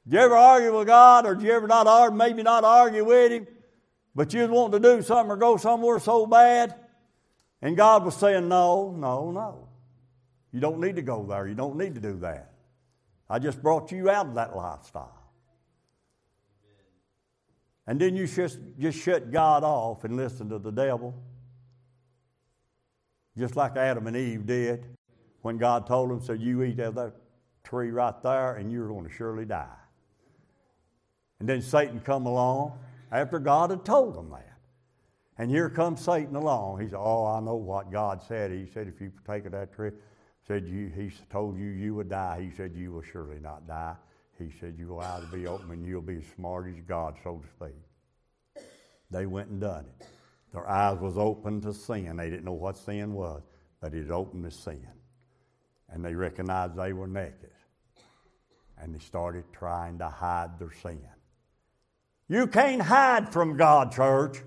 Did 0.07 0.15
you 0.15 0.21
ever 0.21 0.37
argue 0.37 0.77
with 0.77 0.87
God 0.87 1.27
or 1.27 1.35
did 1.35 1.45
you 1.45 1.53
ever 1.53 1.67
not 1.67 1.87
argue, 1.87 2.17
maybe 2.17 2.43
not 2.43 2.65
argue 2.65 3.05
with 3.05 3.33
Him, 3.33 3.47
but 4.15 4.33
you 4.35 4.47
want 4.47 4.73
to 4.73 4.81
do 4.81 5.03
something 5.03 5.31
or 5.31 5.37
go 5.37 5.57
somewhere 5.57 5.99
so 5.99 6.27
bad? 6.27 6.75
And 7.63 7.77
God 7.77 8.05
was 8.05 8.15
saying, 8.15 8.49
no, 8.49 8.95
no, 8.97 9.31
no. 9.31 9.69
You 10.53 10.61
don't 10.61 10.81
need 10.81 10.97
to 10.97 11.03
go 11.03 11.25
there. 11.25 11.49
You 11.49 11.55
don't 11.55 11.77
need 11.77 11.95
to 11.95 12.01
do 12.01 12.19
that. 12.19 12.53
I 13.29 13.39
just 13.39 13.63
brought 13.63 13.91
you 13.91 14.11
out 14.11 14.27
of 14.27 14.35
that 14.35 14.55
lifestyle. 14.55 15.19
And 17.87 17.99
then 17.99 18.15
you 18.15 18.27
just, 18.27 18.59
just 18.79 18.99
shut 18.99 19.31
God 19.33 19.65
off 19.65 20.05
and 20.05 20.17
listen 20.17 20.49
to 20.51 20.59
the 20.59 20.71
devil. 20.71 21.15
Just 23.37 23.57
like 23.57 23.77
Adam 23.77 24.07
and 24.07 24.17
Eve 24.17 24.47
did 24.47 24.85
when 25.43 25.59
God 25.59 25.87
told 25.87 26.11
them, 26.11 26.21
so 26.23 26.35
you 26.35 26.63
eat 26.63 26.79
of 26.79 26.95
that 26.95 27.15
tree 27.65 27.91
right 27.91 28.23
there 28.23 28.57
and 28.57 28.71
you're 28.71 28.89
going 28.89 29.05
to 29.05 29.11
surely 29.11 29.45
die. 29.45 29.67
And 31.41 31.49
then 31.49 31.63
Satan 31.63 32.01
come 32.01 32.27
along 32.27 32.79
after 33.11 33.39
God 33.39 33.71
had 33.71 33.85
told 33.85 34.15
them 34.15 34.31
that. 34.31 34.55
And 35.37 35.51
here 35.51 35.69
comes 35.69 36.01
Satan 36.01 36.37
along. 36.37 36.81
He 36.81 36.89
said, 36.89 36.99
Oh, 36.99 37.27
I 37.27 37.41
know 37.41 37.57
what 37.57 37.91
God 37.91 38.23
said. 38.23 38.53
He 38.53 38.67
said, 38.73 38.87
if 38.87 39.01
you 39.01 39.11
partake 39.11 39.47
of 39.47 39.53
that 39.53 39.73
tree, 39.75 39.91
said 40.47 40.67
you, 40.67 40.93
he 40.95 41.11
told 41.31 41.59
you 41.59 41.67
you 41.67 41.95
would 41.95 42.09
die. 42.09 42.49
He 42.49 42.57
said 42.57 42.73
you 42.75 42.93
will 42.93 43.03
surely 43.03 43.41
not 43.41 43.67
die. 43.67 43.97
He 44.39 44.51
said 44.61 44.77
you 44.79 44.89
will 44.89 45.01
either 45.01 45.27
be 45.27 45.47
open 45.47 45.71
and 45.71 45.87
you'll 45.87 46.03
be 46.03 46.17
as 46.17 46.25
smart 46.37 46.67
as 46.69 46.81
God, 46.87 47.17
so 47.23 47.43
to 47.43 47.49
speak. 47.49 48.65
They 49.11 49.27
went 49.27 49.49
and 49.49 49.61
done 49.61 49.87
it. 49.87 50.07
Their 50.53 50.69
eyes 50.69 50.99
was 50.99 51.19
open 51.19 51.61
to 51.63 51.73
sin. 51.73 52.17
They 52.17 52.31
didn't 52.31 52.45
know 52.45 52.53
what 52.53 52.77
sin 52.77 53.13
was, 53.13 53.43
but 53.81 53.95
it 53.95 54.11
opened 54.11 54.45
to 54.45 54.51
sin. 54.51 54.87
And 55.91 56.05
they 56.05 56.15
recognized 56.15 56.77
they 56.77 56.93
were 56.93 57.09
naked. 57.09 57.51
And 58.79 58.95
they 58.95 58.99
started 58.99 59.45
trying 59.53 59.99
to 59.99 60.09
hide 60.09 60.59
their 60.59 60.73
sin. 60.83 61.01
You 62.29 62.47
can't 62.47 62.83
hide 62.83 63.33
from 63.33 63.57
God, 63.57 63.93
church. 63.93 64.39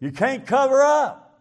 You 0.00 0.12
can't 0.12 0.46
cover 0.46 0.82
up. 0.82 1.40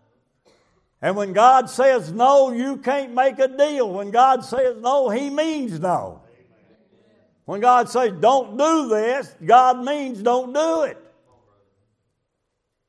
And 1.01 1.15
when 1.15 1.33
God 1.33 1.69
says 1.69 2.11
no, 2.11 2.51
you 2.51 2.77
can't 2.77 3.13
make 3.13 3.37
a 3.39 3.47
deal. 3.47 3.91
When 3.91 4.11
God 4.11 4.45
says 4.45 4.77
no, 4.79 5.09
He 5.09 5.29
means 5.29 5.79
no. 5.79 6.21
When 7.43 7.61
God 7.61 7.89
says 7.89 8.13
don't 8.19 8.57
do 8.57 8.87
this, 8.87 9.35
God 9.45 9.83
means 9.83 10.21
don't 10.21 10.53
do 10.53 10.83
it. 10.83 10.97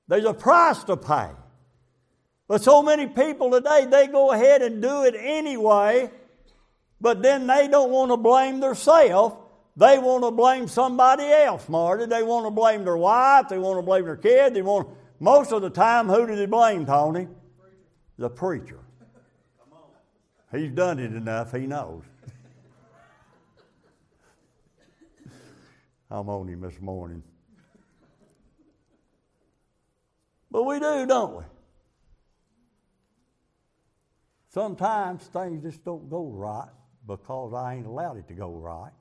There's 0.09 0.25
a 0.25 0.33
price 0.33 0.85
to 0.85 0.97
pay. 0.97 1.31
But 2.49 2.63
so 2.63 2.83
many 2.83 3.07
people 3.07 3.51
today, 3.51 3.87
they 3.91 4.07
go 4.07 4.31
ahead 4.31 4.63
and 4.63 4.81
do 4.81 5.03
it 5.03 5.17
anyway, 5.19 6.11
but 7.01 7.21
then 7.21 7.49
they 7.49 7.67
don't 7.67 7.91
want 7.91 8.13
to 8.13 8.17
blame 8.17 8.61
themselves. 8.61 9.37
They 9.77 9.99
want 9.99 10.25
to 10.25 10.31
blame 10.31 10.69
somebody 10.69 11.25
else, 11.25 11.69
Marty. 11.69 12.07
They 12.07 12.23
want 12.23 12.47
to 12.47 12.51
blame 12.51 12.85
their 12.85 12.97
wife. 12.97 13.49
They 13.49 13.59
want 13.59 13.79
to 13.79 13.83
blame 13.83 14.05
their 14.05 14.17
kid. 14.17 14.55
They 14.55 14.63
want 14.63 14.89
most 15.21 15.53
of 15.53 15.63
the 15.63 15.71
time, 15.71 16.09
who 16.09 16.27
do 16.27 16.35
they 16.35 16.47
blame, 16.47 16.87
Tony? 16.87 17.29
the 18.19 18.31
preacher. 18.31 18.81
He's 20.53 20.71
done 20.71 20.99
it 20.99 21.13
enough, 21.13 21.53
he 21.53 21.67
knows. 21.67 22.05
I'm 26.11 26.29
on 26.29 26.49
him 26.49 26.61
this 26.61 26.81
morning. 26.81 27.23
But 30.51 30.63
we 30.63 30.79
do, 30.79 31.05
don't 31.07 31.37
we? 31.37 31.45
Sometimes 34.49 35.25
things 35.25 35.63
just 35.63 35.85
don't 35.85 36.09
go 36.09 36.29
right 36.29 36.71
because 37.07 37.53
I 37.53 37.75
ain't 37.75 37.87
allowed 37.87 38.17
it 38.17 38.29
to 38.29 38.35
go 38.35 38.53
right. 38.53 38.93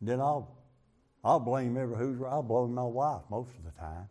Then 0.00 0.20
I'll 0.20 0.56
I'll 1.24 1.40
blame 1.40 1.76
every 1.76 1.96
who's 1.96 2.20
I'll 2.22 2.42
blame 2.42 2.74
my 2.74 2.84
wife 2.84 3.22
most 3.30 3.50
of 3.56 3.64
the 3.64 3.78
time. 3.80 4.08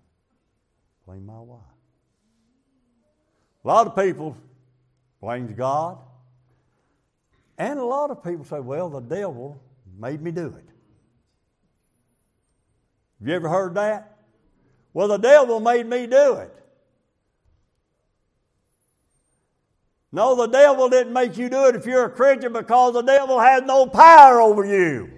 Blame 1.05 1.25
my 1.25 1.39
wife. 1.39 1.61
A 3.63 3.67
lot 3.67 3.87
of 3.87 3.95
people 3.95 4.37
blames 5.21 5.51
God. 5.53 5.99
And 7.57 7.79
a 7.79 7.83
lot 7.83 8.11
of 8.11 8.23
people 8.23 8.45
say, 8.45 8.59
well, 8.59 8.87
the 8.89 8.99
devil 8.99 9.59
made 9.97 10.21
me 10.21 10.31
do 10.31 10.45
it. 10.45 10.65
Have 13.19 13.27
you 13.27 13.33
ever 13.33 13.49
heard 13.49 13.75
that? 13.75 14.17
Well, 14.93 15.07
the 15.07 15.17
devil 15.17 15.59
made 15.59 15.87
me 15.87 16.05
do 16.05 16.35
it. 16.35 16.53
No, 20.11 20.35
the 20.35 20.47
devil 20.47 20.87
didn't 20.89 21.13
make 21.13 21.37
you 21.37 21.49
do 21.49 21.65
it 21.67 21.75
if 21.75 21.85
you're 21.85 22.05
a 22.05 22.09
Christian 22.09 22.53
because 22.53 22.93
the 22.93 23.01
devil 23.01 23.39
has 23.39 23.63
no 23.63 23.87
power 23.87 24.39
over 24.39 24.65
you. 24.65 25.16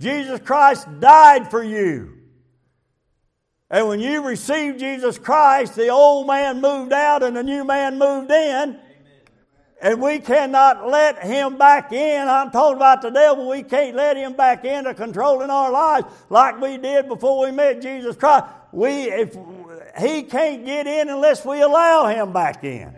Jesus 0.00 0.40
Christ 0.40 0.86
died 1.00 1.50
for 1.50 1.62
you. 1.62 2.14
And 3.70 3.88
when 3.88 4.00
you 4.00 4.24
received 4.24 4.78
Jesus 4.78 5.18
Christ, 5.18 5.74
the 5.74 5.88
old 5.88 6.26
man 6.26 6.60
moved 6.60 6.92
out 6.92 7.22
and 7.22 7.36
the 7.36 7.42
new 7.42 7.64
man 7.64 7.98
moved 7.98 8.30
in. 8.30 8.78
And 9.80 10.00
we 10.00 10.18
cannot 10.18 10.88
let 10.88 11.22
him 11.22 11.56
back 11.56 11.92
in. 11.92 12.26
I'm 12.26 12.50
talking 12.50 12.76
about 12.76 13.02
the 13.02 13.10
devil. 13.10 13.48
We 13.48 13.62
can't 13.62 13.94
let 13.94 14.16
him 14.16 14.32
back 14.32 14.64
into 14.64 14.92
controlling 14.94 15.50
our 15.50 15.70
lives 15.70 16.06
like 16.30 16.60
we 16.60 16.78
did 16.78 17.08
before 17.08 17.46
we 17.46 17.52
met 17.52 17.80
Jesus 17.80 18.16
Christ. 18.16 18.46
We, 18.72 18.88
if 18.88 19.36
he 19.98 20.24
can't 20.24 20.64
get 20.64 20.86
in 20.86 21.08
unless 21.08 21.44
we 21.44 21.60
allow 21.60 22.06
him 22.06 22.32
back 22.32 22.64
in. 22.64 22.94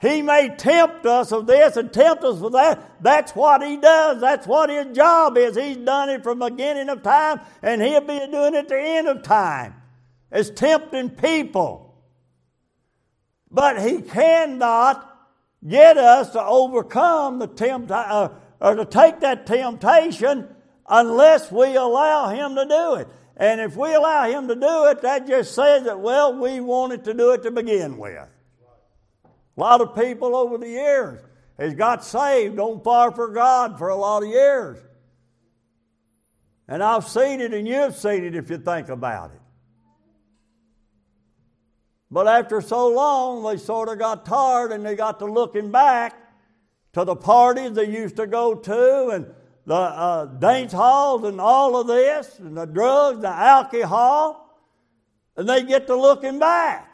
He 0.00 0.22
may 0.22 0.54
tempt 0.56 1.06
us 1.06 1.32
of 1.32 1.46
this 1.46 1.76
and 1.76 1.92
tempt 1.92 2.22
us 2.22 2.38
with 2.38 2.52
that. 2.52 3.02
That's 3.02 3.32
what 3.32 3.66
he 3.66 3.76
does. 3.76 4.20
That's 4.20 4.46
what 4.46 4.70
his 4.70 4.96
job 4.96 5.36
is. 5.36 5.56
He's 5.56 5.76
done 5.76 6.08
it 6.08 6.22
from 6.22 6.38
the 6.38 6.50
beginning 6.50 6.88
of 6.88 7.02
time, 7.02 7.40
and 7.62 7.82
he'll 7.82 8.00
be 8.00 8.18
doing 8.30 8.54
it 8.54 8.58
at 8.58 8.68
the 8.68 8.80
end 8.80 9.08
of 9.08 9.22
time. 9.22 9.74
It's 10.30 10.50
tempting 10.50 11.10
people. 11.10 11.96
But 13.50 13.82
he 13.82 14.02
cannot 14.02 15.04
get 15.66 15.96
us 15.98 16.30
to 16.30 16.44
overcome 16.44 17.40
the 17.40 17.48
tempt 17.48 17.90
uh, 17.90 18.28
or 18.60 18.74
to 18.76 18.84
take 18.84 19.20
that 19.20 19.46
temptation 19.46 20.54
unless 20.88 21.50
we 21.50 21.74
allow 21.74 22.28
him 22.28 22.54
to 22.54 22.66
do 22.66 22.94
it. 22.94 23.08
And 23.36 23.60
if 23.60 23.76
we 23.76 23.94
allow 23.94 24.28
him 24.28 24.46
to 24.46 24.54
do 24.54 24.86
it, 24.86 25.00
that 25.02 25.26
just 25.26 25.54
says 25.54 25.84
that, 25.84 25.98
well, 25.98 26.38
we 26.38 26.60
wanted 26.60 27.04
to 27.04 27.14
do 27.14 27.32
it 27.32 27.42
to 27.44 27.50
begin 27.50 27.96
with. 27.96 28.28
A 29.58 29.60
lot 29.60 29.80
of 29.80 29.96
people 29.96 30.36
over 30.36 30.56
the 30.56 30.68
years 30.68 31.20
has 31.58 31.74
got 31.74 32.04
saved 32.04 32.60
on 32.60 32.80
fire 32.80 33.10
for 33.10 33.26
God 33.26 33.76
for 33.76 33.88
a 33.88 33.96
lot 33.96 34.22
of 34.22 34.28
years. 34.28 34.78
And 36.68 36.80
I've 36.80 37.08
seen 37.08 37.40
it, 37.40 37.52
and 37.52 37.66
you've 37.66 37.96
seen 37.96 38.22
it 38.22 38.36
if 38.36 38.50
you 38.50 38.58
think 38.58 38.88
about 38.88 39.32
it. 39.32 39.40
But 42.08 42.28
after 42.28 42.60
so 42.60 42.86
long, 42.88 43.42
they 43.42 43.56
sort 43.56 43.88
of 43.88 43.98
got 43.98 44.24
tired 44.24 44.70
and 44.70 44.86
they 44.86 44.94
got 44.94 45.18
to 45.18 45.24
looking 45.26 45.72
back 45.72 46.14
to 46.92 47.04
the 47.04 47.16
parties 47.16 47.72
they 47.72 47.88
used 47.88 48.14
to 48.16 48.28
go 48.28 48.54
to 48.54 49.08
and 49.08 49.26
the 49.66 49.74
uh, 49.74 50.24
dance 50.26 50.72
halls 50.72 51.24
and 51.24 51.40
all 51.40 51.78
of 51.78 51.88
this, 51.88 52.38
and 52.38 52.56
the 52.56 52.64
drugs, 52.64 53.20
the 53.20 53.28
alcohol, 53.28 54.56
and 55.36 55.48
they 55.48 55.64
get 55.64 55.88
to 55.88 55.96
looking 55.96 56.38
back. 56.38 56.87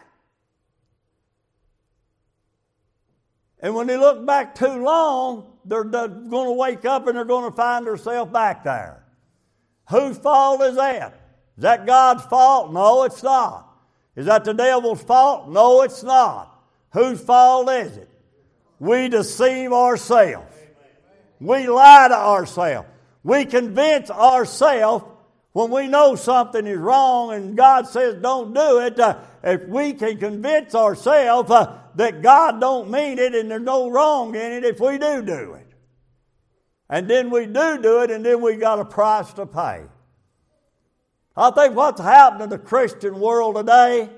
And 3.65 3.75
when 3.75 3.87
they 3.87 3.97
look 3.97 4.27
back 4.27 4.55
too 4.55 4.85
long, 4.85 5.47
they're, 5.65 5.85
they're 5.85 6.07
going 6.07 6.49
to 6.49 6.53
wake 6.53 6.85
up 6.85 7.07
and 7.07 7.17
they're 7.17 7.25
going 7.25 7.51
to 7.51 7.57
find 7.57 7.87
themselves 7.87 8.31
back 8.31 8.63
there. 8.63 9.03
Whose 9.89 10.19
fault 10.19 10.61
is 10.61 10.77
that? 10.77 11.15
Is 11.57 11.63
that 11.63 11.87
God's 11.87 12.27
fault? 12.27 12.75
No, 12.75 13.05
it's 13.05 13.23
not. 13.23 13.75
Is 14.17 14.27
that 14.27 14.45
the 14.45 14.53
devil's 14.53 15.03
fault? 15.03 15.49
No, 15.49 15.81
it's 15.81 16.03
not. 16.03 16.63
Whose 16.93 17.23
fault 17.23 17.71
is 17.71 17.97
it? 17.97 18.11
We 18.81 19.09
deceive 19.09 19.73
ourselves. 19.73 20.55
We 21.41 21.67
lie 21.67 22.09
to 22.09 22.15
ourselves. 22.15 22.87
We 23.23 23.47
convince 23.47 24.11
ourselves 24.11 25.07
when 25.53 25.71
we 25.71 25.89
know 25.89 26.17
something 26.17 26.67
is 26.67 26.77
wrong 26.77 27.33
and 27.33 27.57
God 27.57 27.87
says 27.87 28.17
don't 28.21 28.53
do 28.53 28.81
it. 28.81 29.01
Uh, 29.01 29.21
if 29.45 29.69
we 29.69 29.93
can 29.93 30.17
convince 30.17 30.75
ourselves 30.75 31.51
uh, 31.51 31.79
that 31.97 32.23
God 32.23 32.61
don't 32.61 32.91
mean 32.91 33.19
it 33.19 33.35
and 33.35 33.51
there's 33.51 33.63
no 33.63 33.91
wrong 33.91 34.35
in 34.35 34.53
it 34.53 34.65
if 34.65 34.81
we 34.81 34.97
do 34.97 35.23
do 35.23 35.53
it. 35.53 35.67
And 36.89 37.09
then 37.09 37.31
we 37.31 37.45
do 37.45 37.79
do 37.81 38.01
it 38.01 38.11
and 38.11 38.25
then 38.25 38.41
we 38.41 38.57
got 38.57 38.79
a 38.79 38.85
price 38.87 39.33
to 39.35 39.45
pay. 39.45 39.83
I 41.37 41.51
think 41.51 41.75
what's 41.75 42.01
happened 42.01 42.43
in 42.43 42.49
the 42.49 42.59
Christian 42.59 43.21
world 43.21 43.57
today, 43.57 44.09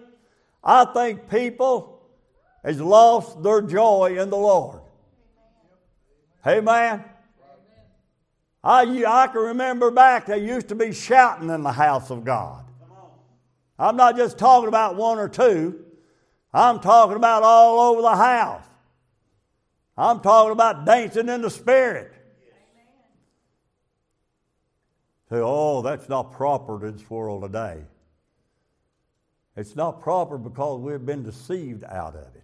I 0.63 0.85
think 0.85 1.29
people 1.29 2.07
has 2.63 2.81
lost 2.81 3.43
their 3.43 3.63
joy 3.63 4.17
in 4.19 4.31
the 4.31 4.37
Lord. 4.37 4.81
Amen. 6.47 7.05
I, 8.63 9.05
I 9.05 9.27
can 9.27 9.41
remember 9.41 9.91
back, 9.91 10.27
they 10.27 10.39
used 10.39 10.69
to 10.69 10.77
be 10.77 10.93
shouting 10.93 11.51
in 11.51 11.65
the 11.65 11.73
house 11.73 12.11
of 12.11 12.25
God. 12.25 12.66
I'm 13.79 13.97
not 13.97 14.17
just 14.17 14.39
talking 14.39 14.69
about 14.69 14.97
one 14.97 15.19
or 15.19 15.29
two. 15.29 15.85
I'm 16.53 16.81
talking 16.81 17.17
about 17.17 17.43
all 17.43 17.81
over 17.81 18.03
the 18.03 18.17
house. 18.17 18.65
I'm 19.97 20.21
talking 20.21 20.53
about 20.53 20.85
dancing 20.85 21.29
in 21.29 21.43
the 21.43 21.51
spirit. 21.51 22.13
Say, 25.29 25.39
oh, 25.41 25.83
that's 25.83 26.09
not 26.09 26.33
proper 26.33 26.79
to 26.79 26.93
this 26.93 27.11
world 27.11 27.43
today. 27.43 27.83
It's 29.57 29.75
not 29.75 30.01
proper 30.01 30.39
because 30.39 30.81
we've 30.81 31.05
been 31.05 31.23
deceived 31.23 31.83
out 31.85 32.15
of 32.15 32.35
it. 32.37 32.43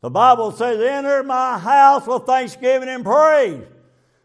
The 0.00 0.10
Bible 0.10 0.52
says, 0.52 0.80
Enter 0.80 1.22
my 1.22 1.58
house 1.58 2.06
with 2.06 2.24
thanksgiving 2.24 2.88
and 2.88 3.04
praise. 3.04 3.64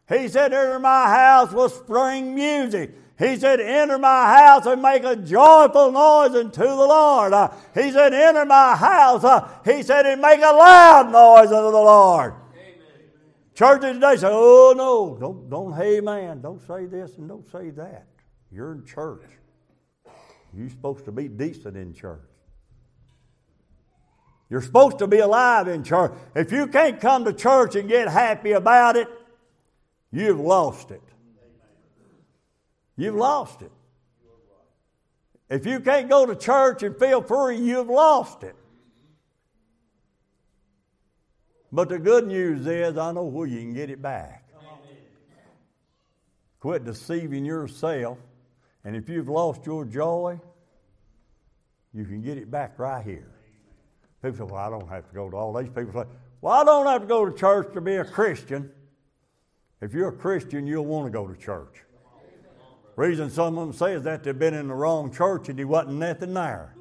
He 0.08 0.28
said, 0.28 0.54
Enter 0.54 0.80
my 0.80 1.08
house 1.08 1.52
with 1.52 1.74
spring 1.74 2.36
music. 2.36 2.92
He 3.20 3.36
said, 3.36 3.60
Enter 3.60 3.98
my 3.98 4.38
house 4.38 4.66
and 4.66 4.82
make 4.82 5.04
a 5.04 5.18
joyful 5.18 5.92
noise 5.92 6.34
unto 6.34 6.62
the 6.62 6.74
Lord. 6.74 7.34
Uh, 7.34 7.52
he 7.74 7.92
said, 7.92 8.14
Enter 8.14 8.46
my 8.46 8.78
house. 8.78 9.26
Uh, 9.26 9.50
he 9.66 9.84
said, 9.84 10.06
and 10.06 10.22
make 10.22 10.40
a 10.40 10.54
loud 10.54 11.12
noise 11.12 11.52
unto 11.52 11.70
the 11.70 11.78
Lord. 11.78 12.34
Amen. 12.54 12.74
Churches 13.54 13.96
today 13.96 14.16
say, 14.16 14.30
Oh, 14.32 14.74
no, 14.76 15.18
don't, 15.20 15.50
don't, 15.50 15.74
hey, 15.74 16.00
man, 16.00 16.40
don't 16.40 16.66
say 16.66 16.86
this 16.86 17.18
and 17.18 17.28
don't 17.28 17.46
say 17.52 17.72
that. 17.72 18.08
You're 18.54 18.72
in 18.72 18.86
church. 18.86 19.26
You're 20.56 20.70
supposed 20.70 21.04
to 21.04 21.12
be 21.12 21.28
decent 21.28 21.76
in 21.76 21.94
church. 21.94 22.22
You're 24.50 24.62
supposed 24.62 25.00
to 25.00 25.08
be 25.08 25.20
alive 25.20 25.68
in 25.68 25.84
church. 25.84 26.14
If 26.36 26.54
you 26.54 26.68
can't 26.68 27.02
come 27.02 27.26
to 27.26 27.34
church 27.34 27.76
and 27.76 27.90
get 27.90 28.08
happy 28.08 28.54
about 28.54 28.96
it, 28.96 29.10
you've 30.10 30.40
lost 30.40 30.90
it. 30.92 31.04
You've 33.00 33.16
lost 33.16 33.62
it. 33.62 33.72
If 35.50 35.66
you 35.66 35.80
can't 35.80 36.10
go 36.10 36.26
to 36.26 36.36
church 36.36 36.84
and 36.84 37.00
feel 37.00 37.22
free, 37.22 37.58
you've 37.58 37.88
lost 37.88 38.44
it. 38.44 38.56
But 41.72 41.88
the 41.88 41.98
good 41.98 42.28
news 42.28 42.68
is, 42.68 42.98
I 42.98 43.14
know 43.14 43.24
where 43.24 43.48
you 43.48 43.60
can 43.60 43.74
get 43.74 43.90
it 43.90 44.02
back. 44.02 44.44
Quit 46.60 46.84
deceiving 46.84 47.46
yourself. 47.46 48.18
And 48.84 48.98
if 48.98 49.08
you've 49.08 49.30
lost 49.30 49.66
your 49.66 49.86
joy, 49.86 50.38
you 51.94 52.04
can 52.04 52.22
get 52.22 52.38
it 52.38 52.52
back 52.52 52.78
right 52.78 53.04
here. 53.04 53.32
People 54.22 54.46
say, 54.46 54.52
Well, 54.52 54.62
I 54.62 54.70
don't 54.70 54.90
have 54.90 55.08
to 55.08 55.16
go 55.16 55.30
to 55.30 55.38
all 55.38 55.54
these 55.54 55.70
people 55.70 55.94
say, 55.94 56.10
Well, 56.42 56.54
I 56.54 56.66
don't 56.66 56.86
have 56.86 57.04
to 57.04 57.08
go 57.08 57.26
to 57.26 57.32
church 57.32 57.74
to 57.76 57.82
be 57.82 57.96
a 57.96 58.04
Christian. 58.04 58.70
If 59.80 59.94
you're 59.94 60.10
a 60.10 60.18
Christian, 60.18 60.68
you'll 60.68 60.86
want 60.86 61.08
to 61.08 61.12
go 61.12 61.26
to 61.26 61.40
church. 61.40 61.86
Reason 63.00 63.30
some 63.30 63.58
of 63.58 63.66
them 63.66 63.72
say 63.72 63.94
is 63.94 64.04
that 64.04 64.26
they've 64.26 64.38
been 64.38 64.54
in 64.54 64.68
the 64.68 64.74
wrong 64.74 65.10
church 65.10 65.48
and 65.48 65.58
there 65.58 65.66
wasn't 65.66 66.00
nothing 66.00 66.34
there. 66.34 66.76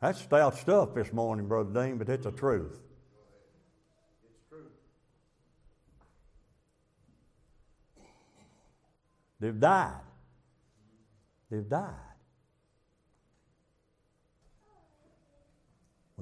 That's 0.00 0.20
stout 0.20 0.58
stuff 0.58 0.94
this 0.96 1.12
morning, 1.12 1.46
Brother 1.46 1.72
Dean, 1.72 1.96
but 1.98 2.08
it's 2.08 2.24
the 2.24 2.32
truth. 2.32 2.80
It's 4.24 4.48
true. 4.48 4.66
They've 9.38 9.60
died. 9.60 10.00
They've 11.48 11.68
died. 11.68 12.13